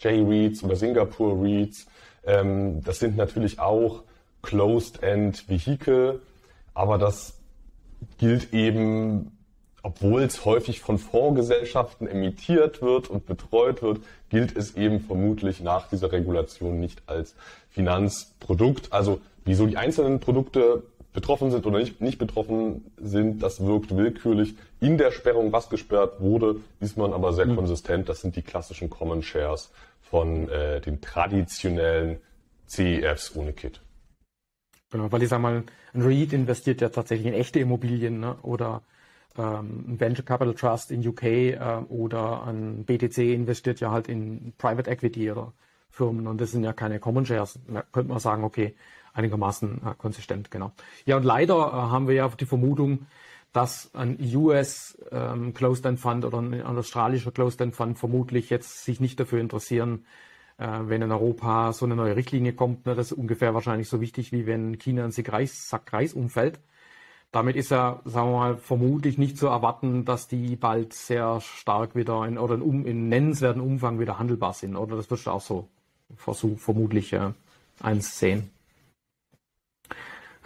J-Reads 0.00 0.64
oder 0.64 0.74
Singapore 0.74 1.40
Reads, 1.40 1.86
ähm, 2.24 2.82
das 2.82 2.98
sind 2.98 3.16
natürlich 3.16 3.60
auch 3.60 4.02
Closed-End 4.42 5.48
Vehikel, 5.48 6.22
aber 6.74 6.98
das 6.98 7.33
gilt 8.18 8.52
eben, 8.52 9.36
obwohl 9.82 10.22
es 10.22 10.44
häufig 10.44 10.80
von 10.80 10.98
Fondsgesellschaften 10.98 12.06
emittiert 12.06 12.82
wird 12.82 13.08
und 13.08 13.26
betreut 13.26 13.82
wird, 13.82 14.00
gilt 14.30 14.56
es 14.56 14.76
eben 14.76 15.00
vermutlich 15.00 15.60
nach 15.60 15.88
dieser 15.88 16.12
Regulation 16.12 16.80
nicht 16.80 17.02
als 17.06 17.34
Finanzprodukt. 17.70 18.92
Also 18.92 19.20
wieso 19.44 19.66
die 19.66 19.76
einzelnen 19.76 20.20
Produkte 20.20 20.82
betroffen 21.12 21.50
sind 21.50 21.64
oder 21.64 21.78
nicht, 21.78 22.00
nicht 22.00 22.18
betroffen 22.18 22.90
sind, 22.96 23.42
das 23.42 23.64
wirkt 23.64 23.96
willkürlich. 23.96 24.54
In 24.80 24.98
der 24.98 25.12
Sperrung, 25.12 25.52
was 25.52 25.70
gesperrt 25.70 26.20
wurde, 26.20 26.56
ist 26.80 26.98
man 26.98 27.12
aber 27.12 27.32
sehr 27.32 27.46
mhm. 27.46 27.56
konsistent. 27.56 28.08
Das 28.08 28.20
sind 28.20 28.36
die 28.36 28.42
klassischen 28.42 28.90
Common 28.90 29.22
Shares 29.22 29.70
von 30.02 30.48
äh, 30.50 30.80
den 30.80 31.00
traditionellen 31.00 32.18
CEFs 32.66 33.34
ohne 33.36 33.52
Kit. 33.52 33.80
Genau, 34.94 35.10
weil 35.10 35.24
ich 35.24 35.28
sage 35.28 35.42
mal, 35.42 35.64
ein 35.92 36.02
REIT 36.02 36.32
investiert 36.34 36.80
ja 36.80 36.88
tatsächlich 36.88 37.26
in 37.26 37.34
echte 37.34 37.58
Immobilien 37.58 38.20
ne? 38.20 38.36
oder 38.42 38.82
ähm, 39.36 39.86
ein 39.88 39.98
Venture 39.98 40.24
Capital 40.24 40.54
Trust 40.54 40.92
in 40.92 41.04
UK 41.04 41.24
äh, 41.24 41.58
oder 41.88 42.46
ein 42.46 42.84
BTC 42.84 43.18
investiert 43.34 43.80
ja 43.80 43.90
halt 43.90 44.06
in 44.08 44.52
Private 44.56 44.88
Equity 44.88 45.32
oder 45.32 45.52
Firmen 45.90 46.28
und 46.28 46.40
das 46.40 46.52
sind 46.52 46.62
ja 46.62 46.72
keine 46.72 47.00
Common 47.00 47.26
Shares. 47.26 47.58
Da 47.66 47.82
könnte 47.90 48.10
man 48.10 48.20
sagen, 48.20 48.44
okay, 48.44 48.76
einigermaßen 49.14 49.80
äh, 49.84 49.94
konsistent, 49.98 50.52
genau. 50.52 50.70
Ja, 51.06 51.16
und 51.16 51.24
leider 51.24 51.56
äh, 51.56 51.72
haben 51.72 52.06
wir 52.06 52.14
ja 52.14 52.28
die 52.28 52.46
Vermutung, 52.46 53.06
dass 53.52 53.92
ein 53.96 54.16
US 54.36 54.96
ähm, 55.10 55.54
Closed-End 55.54 55.98
Fund 55.98 56.24
oder 56.24 56.38
ein, 56.38 56.54
ein 56.54 56.78
australischer 56.78 57.32
Closed-End 57.32 57.74
Fund 57.74 57.98
vermutlich 57.98 58.48
jetzt 58.48 58.84
sich 58.84 59.00
nicht 59.00 59.18
dafür 59.18 59.40
interessieren, 59.40 60.04
wenn 60.58 61.02
in 61.02 61.12
Europa 61.12 61.72
so 61.72 61.84
eine 61.84 61.96
neue 61.96 62.16
Richtlinie 62.16 62.52
kommt. 62.52 62.86
Ne, 62.86 62.94
das 62.94 63.12
ist 63.12 63.18
ungefähr 63.18 63.54
wahrscheinlich 63.54 63.88
so 63.88 64.00
wichtig, 64.00 64.32
wie 64.32 64.46
wenn 64.46 64.78
China 64.78 65.04
ein 65.04 65.12
Sack 65.12 65.92
Reis 65.92 66.12
umfällt. 66.14 66.60
Damit 67.32 67.56
ist 67.56 67.72
ja, 67.72 68.00
sagen 68.04 68.30
wir 68.30 68.38
mal, 68.38 68.56
vermutlich 68.56 69.18
nicht 69.18 69.36
zu 69.36 69.48
erwarten, 69.48 70.04
dass 70.04 70.28
die 70.28 70.54
bald 70.54 70.92
sehr 70.92 71.40
stark 71.40 71.96
wieder 71.96 72.24
in, 72.26 72.38
oder 72.38 72.54
in, 72.54 72.84
in 72.84 73.08
nennenswerten 73.08 73.60
Umfang 73.60 73.98
wieder 73.98 74.20
handelbar 74.20 74.52
sind. 74.52 74.76
Oder 74.76 74.94
das 74.94 75.10
wirst 75.10 75.26
du 75.26 75.32
auch 75.32 75.40
so 75.40 75.68
versuch, 76.14 76.60
vermutlich 76.60 77.12
äh, 77.12 77.32
eins 77.80 78.20
sehen. 78.20 78.50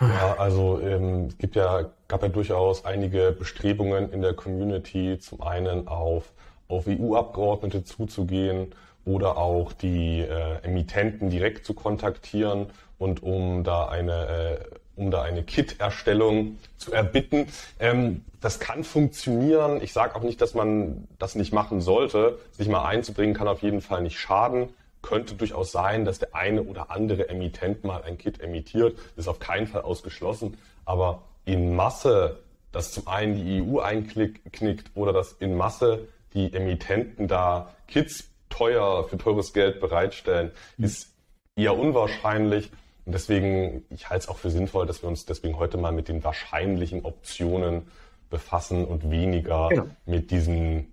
Ja, 0.00 0.36
also 0.38 0.80
ähm, 0.80 1.26
es 1.26 1.36
gibt 1.36 1.56
ja, 1.56 1.90
gab 2.06 2.22
ja 2.22 2.28
durchaus 2.28 2.84
einige 2.86 3.36
Bestrebungen 3.38 4.10
in 4.10 4.22
der 4.22 4.32
Community, 4.32 5.18
zum 5.18 5.42
einen 5.42 5.88
auf, 5.88 6.32
auf 6.68 6.86
EU-Abgeordnete 6.86 7.84
zuzugehen 7.84 8.74
oder 9.08 9.38
auch 9.38 9.72
die 9.72 10.20
äh, 10.20 10.62
Emittenten 10.62 11.30
direkt 11.30 11.64
zu 11.64 11.72
kontaktieren 11.72 12.66
und 12.98 13.22
um 13.22 13.64
da 13.64 13.88
eine 13.88 14.60
äh, 14.60 14.76
um 14.96 15.10
da 15.12 15.22
eine 15.22 15.44
Kit-Erstellung 15.44 16.58
zu 16.76 16.92
erbitten. 16.92 17.46
Ähm, 17.78 18.24
das 18.40 18.58
kann 18.58 18.82
funktionieren. 18.84 19.80
Ich 19.80 19.92
sage 19.92 20.16
auch 20.16 20.22
nicht, 20.22 20.40
dass 20.40 20.54
man 20.54 21.06
das 21.18 21.36
nicht 21.36 21.52
machen 21.52 21.80
sollte. 21.80 22.38
Sich 22.50 22.68
mal 22.68 22.84
einzubringen 22.84 23.34
kann 23.34 23.46
auf 23.46 23.62
jeden 23.62 23.80
Fall 23.80 24.02
nicht 24.02 24.18
schaden. 24.18 24.70
Könnte 25.00 25.34
durchaus 25.36 25.70
sein, 25.70 26.04
dass 26.04 26.18
der 26.18 26.34
eine 26.34 26.64
oder 26.64 26.90
andere 26.90 27.28
Emittent 27.28 27.84
mal 27.84 28.02
ein 28.02 28.18
Kit 28.18 28.40
emittiert. 28.40 28.98
Das 29.14 29.24
ist 29.24 29.28
auf 29.28 29.38
keinen 29.38 29.68
Fall 29.68 29.82
ausgeschlossen. 29.82 30.58
Aber 30.84 31.22
in 31.44 31.76
Masse, 31.76 32.40
dass 32.72 32.90
zum 32.90 33.06
einen 33.06 33.36
die 33.36 33.62
EU 33.62 33.78
einknickt 33.78 34.90
oder 34.96 35.12
dass 35.12 35.32
in 35.32 35.56
Masse 35.56 36.08
die 36.34 36.52
Emittenten 36.52 37.28
da 37.28 37.72
Kits 37.86 38.28
teuer, 38.58 39.04
für 39.08 39.16
teures 39.16 39.52
Geld 39.52 39.80
bereitstellen, 39.80 40.50
mhm. 40.76 40.84
ist 40.84 41.14
eher 41.56 41.78
unwahrscheinlich. 41.78 42.70
Und 43.06 43.12
deswegen, 43.12 43.84
ich 43.90 44.10
halte 44.10 44.24
es 44.24 44.28
auch 44.28 44.38
für 44.38 44.50
sinnvoll, 44.50 44.86
dass 44.86 45.02
wir 45.02 45.08
uns 45.08 45.24
deswegen 45.24 45.58
heute 45.58 45.78
mal 45.78 45.92
mit 45.92 46.08
den 46.08 46.22
wahrscheinlichen 46.24 47.04
Optionen 47.04 47.88
befassen 48.28 48.84
und 48.84 49.10
weniger 49.10 49.68
genau. 49.70 49.86
mit 50.04 50.30
diesen 50.30 50.92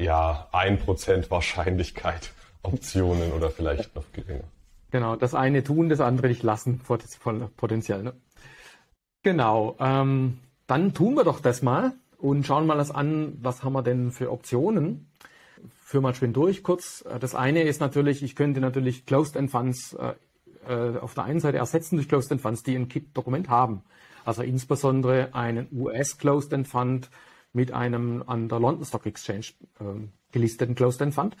ja, 0.00 0.48
1% 0.52 1.30
Wahrscheinlichkeit 1.30 2.30
Optionen 2.62 3.32
oder 3.32 3.50
vielleicht 3.50 3.94
noch 3.96 4.04
geringer. 4.12 4.44
Genau, 4.90 5.16
das 5.16 5.34
eine 5.34 5.64
tun, 5.64 5.88
das 5.88 6.00
andere 6.00 6.28
nicht 6.28 6.42
lassen, 6.42 6.80
potenziell. 7.56 8.02
Ne? 8.02 8.14
Genau, 9.22 9.76
ähm, 9.80 10.38
dann 10.66 10.94
tun 10.94 11.14
wir 11.14 11.24
doch 11.24 11.40
das 11.40 11.62
mal 11.62 11.92
und 12.18 12.46
schauen 12.46 12.66
mal 12.66 12.78
das 12.78 12.90
an, 12.90 13.36
was 13.42 13.62
haben 13.62 13.72
wir 13.74 13.82
denn 13.82 14.12
für 14.12 14.30
Optionen 14.30 15.10
führe 15.80 16.02
mal 16.02 16.14
schön 16.14 16.32
durch 16.32 16.62
kurz. 16.62 17.04
Äh, 17.08 17.18
das 17.18 17.34
eine 17.34 17.62
ist 17.62 17.80
natürlich, 17.80 18.22
ich 18.22 18.36
könnte 18.36 18.60
natürlich 18.60 19.06
Closed-End 19.06 19.50
Funds 19.50 19.94
äh, 19.94 20.14
äh, 20.68 20.98
auf 20.98 21.14
der 21.14 21.24
einen 21.24 21.40
Seite 21.40 21.58
ersetzen 21.58 21.96
durch 21.96 22.08
Closed-End 22.08 22.40
Funds, 22.40 22.62
die 22.62 22.76
ein 22.76 22.88
KIT-Dokument 22.88 23.48
haben. 23.48 23.82
Also 24.24 24.42
insbesondere 24.42 25.34
einen 25.34 25.68
US 25.72 26.18
Closed-End 26.18 26.68
Fund 26.68 27.10
mit 27.52 27.72
einem 27.72 28.22
an 28.26 28.48
der 28.48 28.60
London 28.60 28.84
Stock 28.84 29.06
Exchange 29.06 29.46
äh, 29.80 29.84
gelisteten 30.32 30.74
Closed-End 30.74 31.14
Fund. 31.14 31.36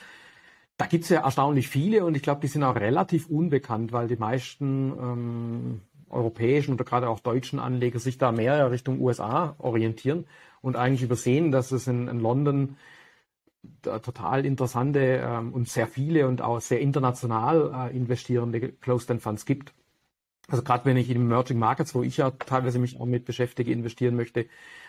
Da 0.78 0.86
gibt 0.86 1.04
es 1.04 1.10
ja 1.10 1.22
erstaunlich 1.22 1.68
viele 1.68 2.04
und 2.04 2.16
ich 2.16 2.22
glaube, 2.22 2.40
die 2.40 2.46
sind 2.46 2.62
auch 2.62 2.76
relativ 2.76 3.26
unbekannt, 3.28 3.92
weil 3.92 4.06
die 4.06 4.16
meisten 4.16 4.92
ähm, 4.92 5.80
europäischen 6.08 6.72
oder 6.74 6.84
gerade 6.84 7.08
auch 7.08 7.20
deutschen 7.20 7.58
Anleger 7.58 7.98
sich 7.98 8.16
da 8.16 8.32
mehr 8.32 8.70
Richtung 8.70 9.00
USA 9.00 9.54
orientieren 9.58 10.24
und 10.62 10.76
eigentlich 10.76 11.02
übersehen, 11.02 11.50
dass 11.50 11.72
es 11.72 11.86
in, 11.86 12.08
in 12.08 12.20
London 12.20 12.76
total 13.82 14.46
interessante 14.46 15.20
ähm, 15.24 15.52
und 15.52 15.68
sehr 15.68 15.86
viele 15.86 16.26
und 16.26 16.42
auch 16.42 16.60
sehr 16.60 16.80
international 16.80 17.90
äh, 17.90 17.96
investierende 17.96 18.72
Closed-End 18.72 19.22
Funds 19.22 19.46
gibt. 19.46 19.74
Also 20.48 20.62
gerade 20.62 20.86
wenn 20.86 20.96
ich 20.96 21.10
in 21.10 21.16
Emerging 21.16 21.58
Markets, 21.58 21.94
wo 21.94 22.02
ich 22.02 22.16
ja 22.16 22.30
teilweise 22.30 22.78
mich 22.78 22.98
auch 22.98 23.04
mit 23.04 23.26
beschäftige, 23.26 23.70
investieren 23.70 24.16
möchte, 24.16 24.46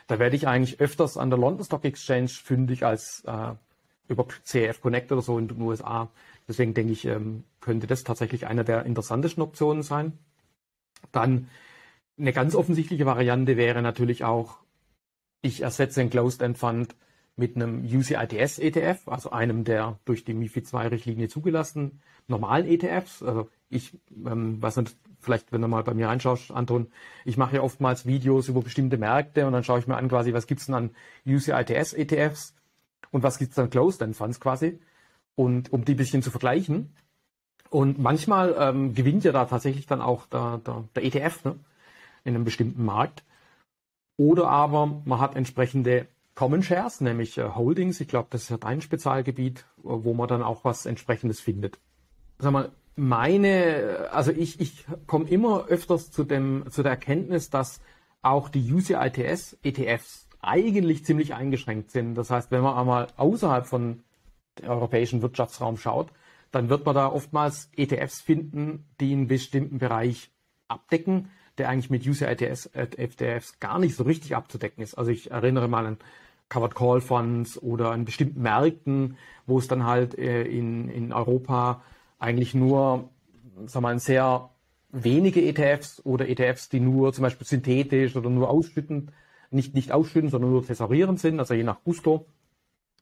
da 0.07 0.17
werde 0.17 0.35
ich 0.35 0.47
eigentlich 0.47 0.79
öfters 0.79 1.17
an 1.17 1.29
der 1.29 1.37
London 1.37 1.65
Stock 1.65 1.83
Exchange 1.83 2.29
fündig 2.29 2.85
als 2.85 3.23
äh, 3.25 3.53
über 4.07 4.25
CF 4.43 4.81
Connect 4.81 5.11
oder 5.11 5.21
so 5.21 5.37
in 5.37 5.47
den 5.47 5.61
USA. 5.61 6.09
Deswegen 6.47 6.73
denke 6.73 6.93
ich, 6.93 7.05
ähm, 7.05 7.43
könnte 7.61 7.87
das 7.87 8.03
tatsächlich 8.03 8.47
eine 8.47 8.63
der 8.63 8.85
interessantesten 8.85 9.43
Optionen 9.43 9.83
sein. 9.83 10.17
Dann 11.11 11.49
eine 12.17 12.33
ganz 12.33 12.55
offensichtliche 12.55 13.05
Variante 13.05 13.55
wäre 13.55 13.81
natürlich 13.81 14.23
auch, 14.23 14.57
ich 15.41 15.61
ersetze 15.61 16.01
einen 16.01 16.09
Closed-End 16.09 16.57
Fund 16.57 16.95
mit 17.39 17.55
einem 17.55 17.85
UCITS 17.85 18.59
ETF, 18.59 19.07
also 19.07 19.31
einem 19.31 19.63
der 19.63 19.97
durch 20.03 20.25
die 20.25 20.33
MIFID 20.33 20.73
II 20.73 20.87
Richtlinie 20.87 21.29
zugelassenen 21.29 22.01
normalen 22.27 22.67
ETFs. 22.67 23.23
Also 23.23 23.49
ich, 23.69 23.97
ähm, 24.25 24.61
was 24.61 24.75
nicht, 24.75 24.95
vielleicht 25.19 25.51
wenn 25.53 25.61
du 25.61 25.69
mal 25.69 25.83
bei 25.83 25.93
mir 25.93 26.09
reinschaust, 26.09 26.51
Anton, 26.51 26.91
ich 27.23 27.37
mache 27.37 27.55
ja 27.55 27.61
oftmals 27.61 28.05
Videos 28.05 28.49
über 28.49 28.61
bestimmte 28.61 28.97
Märkte 28.97 29.47
und 29.47 29.53
dann 29.53 29.63
schaue 29.63 29.79
ich 29.79 29.87
mir 29.87 29.95
an 29.95 30.09
quasi, 30.09 30.33
was 30.33 30.47
gibt's 30.47 30.65
denn 30.65 30.75
an 30.75 30.89
UCITS 31.25 31.93
ETFs 31.93 32.53
und 33.11 33.23
was 33.23 33.39
gibt's 33.39 33.55
dann 33.55 33.69
Closed-End 33.69 34.17
Funds 34.17 34.41
quasi 34.41 34.79
und 35.35 35.71
um 35.71 35.85
die 35.85 35.95
bisschen 35.95 36.21
zu 36.21 36.31
vergleichen. 36.31 36.93
Und 37.69 37.99
manchmal 37.99 38.53
ähm, 38.59 38.93
gewinnt 38.93 39.23
ja 39.23 39.31
da 39.31 39.45
tatsächlich 39.45 39.85
dann 39.85 40.01
auch 40.01 40.25
der, 40.25 40.59
der, 40.65 40.83
der 40.93 41.05
ETF 41.05 41.45
ne, 41.45 41.59
in 42.25 42.35
einem 42.35 42.43
bestimmten 42.43 42.83
Markt. 42.83 43.23
Oder 44.17 44.49
aber 44.49 45.01
man 45.05 45.19
hat 45.19 45.37
entsprechende 45.37 46.07
Common 46.39 46.63
Shares, 46.63 47.01
nämlich 47.01 47.37
äh, 47.37 47.49
Holdings. 47.49 47.99
Ich 47.99 48.07
glaube, 48.07 48.29
das 48.29 48.49
ist 48.49 48.63
dein 48.63 48.79
Spezialgebiet, 48.79 49.65
wo 49.75 50.13
man 50.13 50.29
dann 50.29 50.41
auch 50.41 50.63
was 50.63 50.85
entsprechendes 50.85 51.41
findet. 51.41 51.79
Sag 52.37 52.53
mal, 52.53 52.71
meine, 52.95 54.07
also 54.13 54.31
ich, 54.31 54.61
ich 54.61 54.85
komme 55.05 55.27
immer 55.27 55.65
öfters 55.65 56.11
zu 56.11 56.23
dem, 56.23 56.63
zu 56.69 56.81
der 56.81 56.93
Erkenntnis, 56.93 57.49
dass 57.49 57.81
auch 58.21 58.47
die 58.47 58.71
UCITS 58.71 59.57
ETFs 59.63 60.29
eigentlich 60.39 61.03
ziemlich 61.03 61.33
eingeschränkt 61.33 61.91
sind. 61.91 62.15
Das 62.15 62.29
heißt, 62.29 62.51
wenn 62.51 62.61
man 62.61 62.77
einmal 62.77 63.07
außerhalb 63.17 63.65
von 63.65 64.03
dem 64.61 64.69
europäischen 64.69 65.21
Wirtschaftsraum 65.21 65.75
schaut, 65.75 66.07
dann 66.51 66.69
wird 66.69 66.85
man 66.85 66.95
da 66.95 67.07
oftmals 67.07 67.69
ETFs 67.75 68.21
finden, 68.21 68.85
die 69.01 69.11
einen 69.11 69.27
bestimmten 69.27 69.77
Bereich 69.77 70.31
abdecken, 70.69 71.31
der 71.57 71.67
eigentlich 71.67 71.89
mit 71.89 72.07
UCITS 72.07 72.67
ETFs 72.67 73.59
gar 73.59 73.77
nicht 73.77 73.97
so 73.97 74.05
richtig 74.05 74.37
abzudecken 74.37 74.81
ist. 74.81 74.95
Also 74.95 75.11
ich 75.11 75.31
erinnere 75.31 75.67
mal 75.67 75.85
an 75.85 75.97
Covered 76.49 76.75
Call 76.75 77.01
Funds 77.01 77.61
oder 77.61 77.91
an 77.91 78.05
bestimmten 78.05 78.41
Märkten, 78.41 79.17
wo 79.45 79.59
es 79.59 79.67
dann 79.67 79.85
halt 79.85 80.17
äh, 80.17 80.43
in, 80.43 80.89
in 80.89 81.13
Europa 81.13 81.83
eigentlich 82.17 82.53
nur, 82.53 83.09
sag 83.65 83.81
mal, 83.81 83.97
sehr 83.99 84.49
wenige 84.91 85.41
ETFs 85.41 86.03
oder 86.03 86.27
ETFs, 86.27 86.69
die 86.69 86.79
nur 86.79 87.13
zum 87.13 87.23
Beispiel 87.23 87.45
synthetisch 87.45 88.15
oder 88.15 88.29
nur 88.29 88.49
ausschüttend, 88.49 89.11
nicht, 89.51 89.75
nicht 89.75 89.91
ausschütten, 89.91 90.29
sondern 90.29 90.51
nur 90.51 90.65
tesorierend 90.65 91.19
sind, 91.19 91.39
also 91.39 91.53
je 91.53 91.63
nach 91.63 91.83
Gusto. 91.83 92.25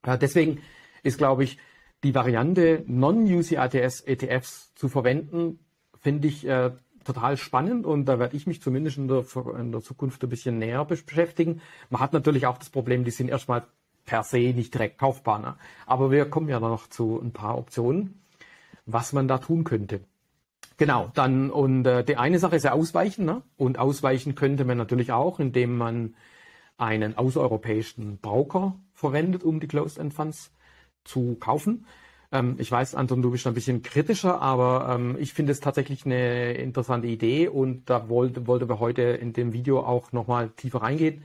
Äh, 0.03 0.17
deswegen 0.17 0.59
ist, 1.03 1.17
glaube 1.17 1.43
ich, 1.43 1.57
die 2.03 2.13
Variante 2.13 2.83
Non-UCITS 2.85 4.01
ETFs 4.01 4.73
zu 4.75 4.87
verwenden, 4.87 5.59
finde 5.99 6.27
ich 6.27 6.45
äh, 6.47 6.71
total 7.07 7.37
spannend 7.37 7.85
und 7.85 8.05
da 8.05 8.19
werde 8.19 8.35
ich 8.35 8.47
mich 8.47 8.61
zumindest 8.61 8.97
in 8.97 9.07
der, 9.07 9.23
in 9.57 9.71
der 9.71 9.81
Zukunft 9.81 10.21
ein 10.23 10.29
bisschen 10.29 10.59
näher 10.59 10.83
beschäftigen. 10.83 11.61
Man 11.89 12.01
hat 12.01 12.13
natürlich 12.13 12.45
auch 12.45 12.57
das 12.57 12.69
Problem, 12.69 13.05
die 13.05 13.11
sind 13.11 13.29
erstmal 13.29 13.65
per 14.05 14.23
se 14.23 14.37
nicht 14.37 14.73
direkt 14.73 14.99
kaufbar. 14.99 15.39
Ne? 15.39 15.55
Aber 15.85 16.11
wir 16.11 16.29
kommen 16.29 16.49
ja 16.49 16.59
noch 16.59 16.87
zu 16.87 17.19
ein 17.21 17.31
paar 17.31 17.57
Optionen, 17.57 18.21
was 18.85 19.13
man 19.13 19.27
da 19.27 19.37
tun 19.37 19.63
könnte. 19.63 20.01
Genau, 20.77 21.09
dann 21.15 21.49
und 21.49 21.87
äh, 21.87 22.03
die 22.03 22.17
eine 22.17 22.39
Sache 22.39 22.57
ist 22.57 22.63
ja 22.63 22.73
Ausweichen, 22.73 23.25
ne? 23.25 23.41
Und 23.57 23.79
ausweichen 23.79 24.35
könnte 24.35 24.63
man 24.63 24.77
natürlich 24.77 25.11
auch, 25.11 25.39
indem 25.39 25.75
man 25.75 26.13
einen 26.77 27.17
außereuropäischen 27.17 28.19
Broker 28.19 28.75
verwendet, 28.93 29.43
um 29.43 29.59
die 29.59 29.67
Closed-End 29.67 30.13
Funds 30.13 30.51
zu 31.03 31.35
kaufen. 31.39 31.87
Ähm, 32.31 32.55
ich 32.57 32.71
weiß, 32.71 32.95
Anton, 32.95 33.21
du 33.21 33.31
bist 33.31 33.47
ein 33.47 33.53
bisschen 33.53 33.83
kritischer, 33.83 34.41
aber 34.41 34.95
ähm, 34.95 35.15
ich 35.19 35.33
finde 35.33 35.51
es 35.51 35.59
tatsächlich 35.59 36.05
eine 36.05 36.53
interessante 36.53 37.07
Idee 37.07 37.47
und 37.47 37.89
da 37.89 38.09
wollte, 38.09 38.47
wollte 38.47 38.69
wir 38.69 38.79
heute 38.79 39.01
in 39.01 39.33
dem 39.33 39.53
Video 39.53 39.79
auch 39.81 40.11
nochmal 40.11 40.49
tiefer 40.49 40.81
reingehen, 40.81 41.23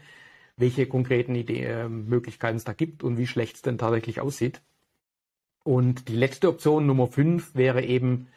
welche 0.56 0.86
konkreten 0.86 1.34
Idee, 1.34 1.64
äh, 1.64 1.88
Möglichkeiten 1.88 2.56
es 2.56 2.64
da 2.64 2.72
gibt 2.72 3.02
und 3.02 3.18
wie 3.18 3.26
schlecht 3.26 3.56
es 3.56 3.62
denn 3.62 3.78
tatsächlich 3.78 4.20
aussieht. 4.20 4.60
Und 5.64 6.08
die 6.08 6.16
letzte 6.16 6.48
Option, 6.48 6.86
Nummer 6.86 7.06
5, 7.06 7.54
wäre 7.54 7.84
eben, 7.84 8.28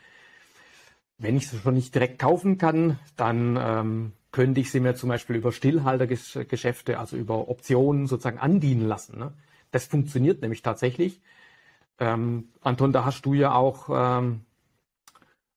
wenn 1.17 1.37
ich 1.37 1.47
sie 1.49 1.57
schon 1.57 1.75
nicht 1.75 1.93
direkt 1.93 2.19
kaufen 2.19 2.57
kann, 2.57 2.99
dann 3.15 3.57
ähm, 3.59 4.11
könnte 4.31 4.61
ich 4.61 4.71
sie 4.71 4.79
mir 4.79 4.95
zum 4.95 5.09
Beispiel 5.09 5.37
über 5.37 5.51
Stillhaltergeschäfte, 5.51 6.99
also 6.99 7.15
über 7.15 7.47
Optionen 7.47 8.05
sozusagen 8.05 8.37
andienen 8.37 8.87
lassen. 8.87 9.17
Ne? 9.17 9.33
Das 9.71 9.85
funktioniert 9.85 10.41
nämlich 10.41 10.61
tatsächlich. 10.61 11.21
Ähm, 11.99 12.49
Anton, 12.61 12.91
da 12.91 13.05
hast 13.05 13.25
du 13.25 13.33
ja 13.33 13.53
auch, 13.53 13.89
ähm, 13.89 14.41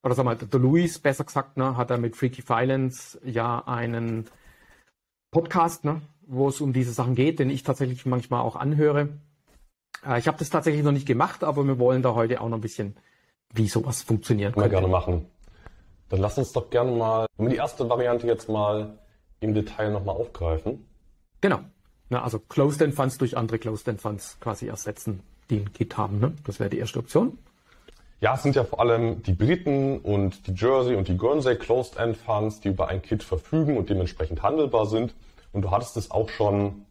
oder 0.03 0.15
sag 0.15 0.25
mal, 0.25 0.37
der 0.37 0.61
Luis, 0.61 0.99
besser 0.99 1.25
gesagt, 1.25 1.57
ne, 1.57 1.77
hat 1.77 1.91
er 1.91 1.99
mit 1.99 2.17
Freaky 2.17 2.49
Violence 2.49 3.19
ja 3.25 3.65
einen 3.67 4.27
Podcast, 5.31 5.85
ne, 5.85 6.01
wo 6.27 6.49
es 6.49 6.61
um 6.61 6.73
diese 6.73 6.93
Sachen 6.93 7.15
geht, 7.15 7.39
den 7.41 7.51
ich 7.51 7.65
tatsächlich 7.65 8.07
manchmal 8.07 8.43
auch 8.43 8.57
anhöre. 8.57 9.09
Äh, 10.07 10.19
ich 10.21 10.29
habe 10.29 10.39
das 10.39 10.51
tatsächlich 10.51 10.85
noch 10.85 10.93
nicht 10.93 11.07
gemacht, 11.07 11.43
aber 11.43 11.67
wir 11.67 11.79
wollen 11.79 12.03
da 12.03 12.15
heute 12.15 12.41
auch 12.41 12.49
noch 12.49 12.59
ein 12.59 12.63
bisschen, 12.63 12.97
wie 13.53 13.69
sowas 13.69 14.03
funktioniert. 14.03 14.55
Können 14.55 14.67
wir 14.67 14.71
gerne 14.71 14.89
machen. 14.89 15.27
Dann 16.09 16.21
lass 16.21 16.39
uns 16.39 16.53
doch 16.53 16.71
gerne 16.71 16.93
mal, 16.93 17.27
die 17.37 17.57
erste 17.57 17.89
Variante 17.89 18.27
jetzt 18.27 18.49
mal 18.49 18.99
im 19.41 19.55
Detail 19.55 19.91
nochmal 19.91 20.17
aufgreifen. 20.17 20.87
Genau. 21.41 21.61
Na, 22.09 22.23
also 22.23 22.39
Closed-End 22.39 22.95
Funds 22.95 23.19
durch 23.19 23.37
andere 23.37 23.59
Closed-End 23.59 24.01
Funds 24.01 24.39
quasi 24.41 24.69
ersetzen 24.69 25.23
die 25.51 25.61
ein 25.61 25.73
Kit 25.73 25.97
haben. 25.97 26.21
Ne? 26.21 26.33
Das 26.45 26.61
wäre 26.61 26.71
die 26.71 26.79
erste 26.79 26.99
Option. 26.99 27.39
Ja, 28.21 28.35
es 28.35 28.43
sind 28.43 28.57
ja 28.57 28.65
vor 28.65 28.81
allem 28.81 29.23
die 29.23 29.33
Briten 29.33 30.01
und 30.01 30.47
die 30.49 30.53
Jersey 30.53 30.97
und 30.97 31.07
die 31.07 31.17
Guernsey 31.17 31.55
Closed-End 31.55 32.17
Funds, 32.17 32.61
die 32.61 32.69
über 32.69 32.89
ein 32.89 33.01
Kit 33.01 33.23
verfügen 33.23 33.77
und 33.77 33.91
dementsprechend 33.91 34.43
handelbar 34.43 34.87
sind. 34.87 35.15
Und 35.53 35.63
du 35.63 35.71
hattest 35.71 35.97
es 35.97 36.11
auch 36.11 36.29
schon 36.29 36.85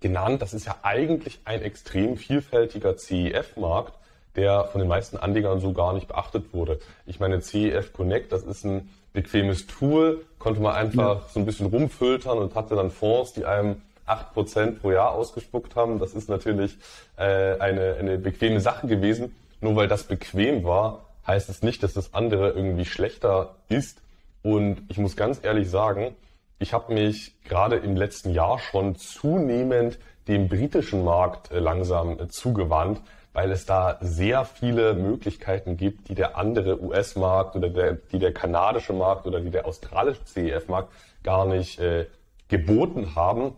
genannt, 0.00 0.42
das 0.42 0.52
ist 0.52 0.66
ja 0.66 0.76
eigentlich 0.82 1.40
ein 1.44 1.62
extrem 1.62 2.16
vielfältiger 2.16 2.96
CEF-Markt, 2.96 3.94
der 4.34 4.64
von 4.64 4.80
den 4.80 4.88
meisten 4.88 5.16
Anlegern 5.16 5.60
so 5.60 5.72
gar 5.72 5.92
nicht 5.92 6.08
beachtet 6.08 6.52
wurde. 6.52 6.80
Ich 7.06 7.20
meine, 7.20 7.40
CEF 7.40 7.92
Connect, 7.92 8.32
das 8.32 8.42
ist 8.42 8.64
ein 8.64 8.88
bequemes 9.12 9.68
Tool, 9.68 10.24
konnte 10.38 10.60
man 10.60 10.74
einfach 10.74 11.20
ja. 11.20 11.28
so 11.32 11.38
ein 11.38 11.46
bisschen 11.46 11.66
rumfiltern 11.66 12.38
und 12.38 12.54
hatte 12.54 12.74
dann 12.74 12.90
Fonds, 12.90 13.32
die 13.32 13.44
einem 13.44 13.82
8% 14.06 14.80
pro 14.80 14.90
Jahr 14.90 15.12
ausgespuckt 15.12 15.76
haben. 15.76 15.98
Das 15.98 16.14
ist 16.14 16.28
natürlich 16.28 16.78
äh, 17.16 17.58
eine, 17.58 17.96
eine 17.98 18.18
bequeme 18.18 18.60
Sache 18.60 18.86
gewesen. 18.86 19.34
Nur 19.60 19.76
weil 19.76 19.88
das 19.88 20.04
bequem 20.04 20.64
war, 20.64 21.04
heißt 21.26 21.48
es 21.48 21.62
nicht, 21.62 21.82
dass 21.82 21.94
das 21.94 22.14
andere 22.14 22.50
irgendwie 22.50 22.84
schlechter 22.84 23.56
ist. 23.68 24.02
Und 24.42 24.82
ich 24.88 24.98
muss 24.98 25.16
ganz 25.16 25.40
ehrlich 25.42 25.70
sagen, 25.70 26.16
ich 26.58 26.72
habe 26.72 26.94
mich 26.94 27.40
gerade 27.44 27.76
im 27.76 27.96
letzten 27.96 28.30
Jahr 28.30 28.58
schon 28.58 28.96
zunehmend 28.96 29.98
dem 30.28 30.48
britischen 30.48 31.04
Markt 31.04 31.50
äh, 31.50 31.58
langsam 31.58 32.18
äh, 32.18 32.28
zugewandt, 32.28 33.00
weil 33.32 33.50
es 33.50 33.66
da 33.66 33.98
sehr 34.00 34.44
viele 34.44 34.94
Möglichkeiten 34.94 35.76
gibt, 35.76 36.08
die 36.08 36.14
der 36.14 36.36
andere 36.36 36.80
US-Markt 36.82 37.56
oder 37.56 37.70
der, 37.70 37.94
die 37.94 38.18
der 38.18 38.32
kanadische 38.32 38.92
Markt 38.92 39.26
oder 39.26 39.40
die 39.40 39.50
der 39.50 39.66
australische 39.66 40.24
CEF-Markt 40.24 40.92
gar 41.22 41.46
nicht 41.46 41.80
äh, 41.80 42.06
geboten 42.48 43.14
haben. 43.14 43.54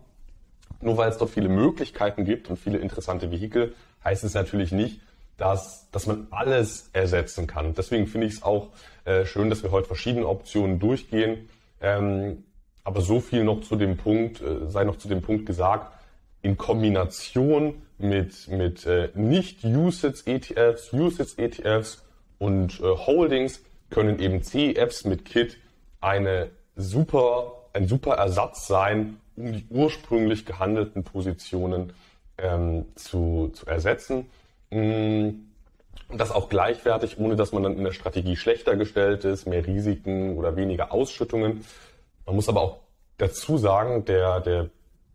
Nur 0.81 0.97
weil 0.97 1.09
es 1.09 1.17
dort 1.17 1.31
viele 1.31 1.49
Möglichkeiten 1.49 2.25
gibt 2.25 2.49
und 2.49 2.57
viele 2.57 2.77
interessante 2.77 3.31
Vehikel, 3.31 3.73
heißt 4.03 4.23
es 4.23 4.33
natürlich 4.33 4.71
nicht, 4.71 5.01
dass, 5.37 5.89
dass 5.91 6.07
man 6.07 6.27
alles 6.31 6.89
ersetzen 6.93 7.47
kann. 7.47 7.73
Deswegen 7.73 8.07
finde 8.07 8.27
ich 8.27 8.33
es 8.33 8.43
auch 8.43 8.69
äh, 9.05 9.25
schön, 9.25 9.49
dass 9.49 9.63
wir 9.63 9.71
heute 9.71 9.87
verschiedene 9.87 10.27
Optionen 10.27 10.79
durchgehen. 10.79 11.49
Ähm, 11.81 12.43
aber 12.83 13.01
so 13.01 13.19
viel 13.19 13.43
noch 13.43 13.61
zu 13.61 13.75
dem 13.75 13.97
Punkt, 13.97 14.41
äh, 14.41 14.67
sei 14.67 14.83
noch 14.83 14.97
zu 14.97 15.07
dem 15.07 15.21
Punkt 15.21 15.45
gesagt, 15.45 15.91
in 16.41 16.57
Kombination 16.57 17.81
mit, 17.97 18.47
mit 18.47 18.85
äh, 18.85 19.09
Nicht-USITS-ETFs, 19.15 20.93
USITS-ETFs 20.93 22.03
und 22.37 22.79
äh, 22.79 22.83
Holdings 22.83 23.61
können 23.89 24.19
eben 24.19 24.43
CEFs 24.43 25.05
mit 25.05 25.25
KIT 25.25 25.57
eine 26.01 26.51
super, 26.75 27.69
ein 27.73 27.87
super 27.87 28.15
Ersatz 28.15 28.67
sein, 28.67 29.17
die 29.35 29.65
ursprünglich 29.69 30.45
gehandelten 30.45 31.03
Positionen 31.03 31.93
ähm, 32.37 32.85
zu, 32.95 33.51
zu 33.53 33.65
ersetzen. 33.65 34.27
Mm, 34.69 35.29
und 36.07 36.21
das 36.21 36.31
auch 36.31 36.49
gleichwertig, 36.49 37.17
ohne 37.17 37.35
dass 37.35 37.51
man 37.51 37.63
dann 37.63 37.77
in 37.77 37.83
der 37.83 37.91
Strategie 37.91 38.35
schlechter 38.35 38.75
gestellt 38.75 39.25
ist, 39.25 39.47
mehr 39.47 39.65
Risiken 39.65 40.37
oder 40.37 40.55
weniger 40.55 40.91
Ausschüttungen. 40.91 41.65
Man 42.25 42.35
muss 42.35 42.49
aber 42.49 42.61
auch 42.61 42.77
dazu 43.17 43.57
sagen, 43.57 44.05
der, 44.05 44.39
der 44.41 44.69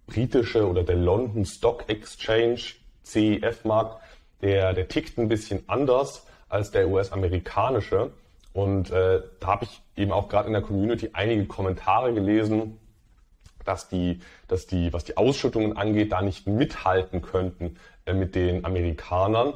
britische 0.07 0.69
oder 0.69 0.83
der 0.83 0.97
London 0.97 1.45
Stock 1.45 1.89
Exchange 1.89 2.61
CEF-Markt, 3.05 4.03
der, 4.43 4.73
der 4.73 4.89
tickt 4.89 5.19
ein 5.19 5.29
bisschen 5.29 5.63
anders 5.69 6.27
als 6.49 6.71
der 6.71 6.89
US-amerikanische. 6.89 8.11
Und 8.53 8.91
äh, 8.91 9.23
da 9.39 9.47
habe 9.47 9.65
ich 9.65 9.83
eben 9.97 10.11
auch 10.11 10.29
gerade 10.29 10.49
in 10.49 10.55
der 10.55 10.63
Community 10.63 11.11
einige 11.13 11.47
Kommentare 11.47 12.13
gelesen, 12.13 12.79
dass 13.71 13.89
die, 13.89 14.19
dass 14.49 14.67
die, 14.67 14.93
was 14.93 15.05
die 15.05 15.17
Ausschüttungen 15.17 15.77
angeht, 15.77 16.11
da 16.11 16.23
nicht 16.23 16.49
mithalten 16.49 17.23
könnten 17.23 17.77
äh, 18.05 18.13
mit 18.13 18.35
den 18.35 18.65
Amerikanern. 18.65 19.55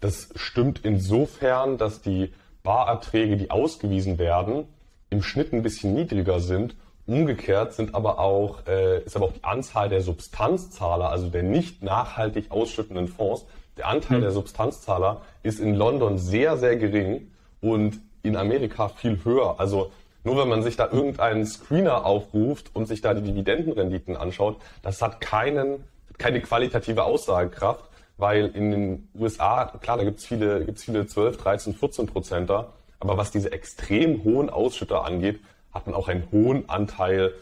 Das 0.00 0.30
stimmt 0.34 0.80
insofern, 0.82 1.78
dass 1.78 2.02
die 2.02 2.34
Barerträge, 2.64 3.36
die 3.36 3.52
ausgewiesen 3.52 4.18
werden, 4.18 4.66
im 5.10 5.22
Schnitt 5.22 5.52
ein 5.52 5.62
bisschen 5.62 5.94
niedriger 5.94 6.40
sind. 6.40 6.74
Umgekehrt 7.06 7.74
sind 7.74 7.94
aber 7.94 8.18
auch, 8.18 8.66
äh, 8.66 9.04
ist 9.04 9.14
aber 9.14 9.26
auch 9.26 9.32
die 9.32 9.44
Anzahl 9.44 9.88
der 9.88 10.00
Substanzzahler, 10.00 11.10
also 11.10 11.28
der 11.28 11.44
nicht 11.44 11.84
nachhaltig 11.84 12.50
ausschüttenden 12.50 13.06
Fonds, 13.06 13.46
der 13.76 13.86
Anteil 13.86 14.18
mhm. 14.18 14.22
der 14.22 14.32
Substanzzahler 14.32 15.22
ist 15.44 15.60
in 15.60 15.74
London 15.74 16.18
sehr, 16.18 16.56
sehr 16.56 16.76
gering 16.76 17.30
und 17.60 18.00
in 18.24 18.36
Amerika 18.36 18.88
viel 18.88 19.24
höher. 19.24 19.60
Also 19.60 19.92
nur 20.24 20.38
wenn 20.38 20.48
man 20.48 20.62
sich 20.62 20.76
da 20.76 20.90
irgendeinen 20.90 21.46
Screener 21.46 22.04
aufruft 22.04 22.74
und 22.74 22.86
sich 22.86 23.00
da 23.00 23.14
die 23.14 23.22
Dividendenrenditen 23.22 24.16
anschaut, 24.16 24.56
das 24.82 25.00
hat 25.02 25.20
keinen, 25.20 25.84
keine 26.18 26.40
qualitative 26.40 27.04
Aussagekraft, 27.04 27.84
weil 28.16 28.46
in 28.46 28.70
den 28.70 29.08
USA, 29.14 29.66
klar, 29.80 29.98
da 29.98 30.04
gibt's 30.04 30.24
viele, 30.24 30.64
gibt's 30.64 30.84
viele 30.84 31.06
12, 31.06 31.36
13, 31.36 31.74
14 31.74 32.06
Prozenter, 32.06 32.72
aber 33.00 33.18
was 33.18 33.30
diese 33.30 33.52
extrem 33.52 34.24
hohen 34.24 34.48
Ausschütter 34.48 35.04
angeht, 35.04 35.40
hat 35.72 35.86
man 35.86 35.94
auch 35.94 36.08
einen 36.08 36.30
hohen 36.32 36.68
Anteil, 36.68 37.34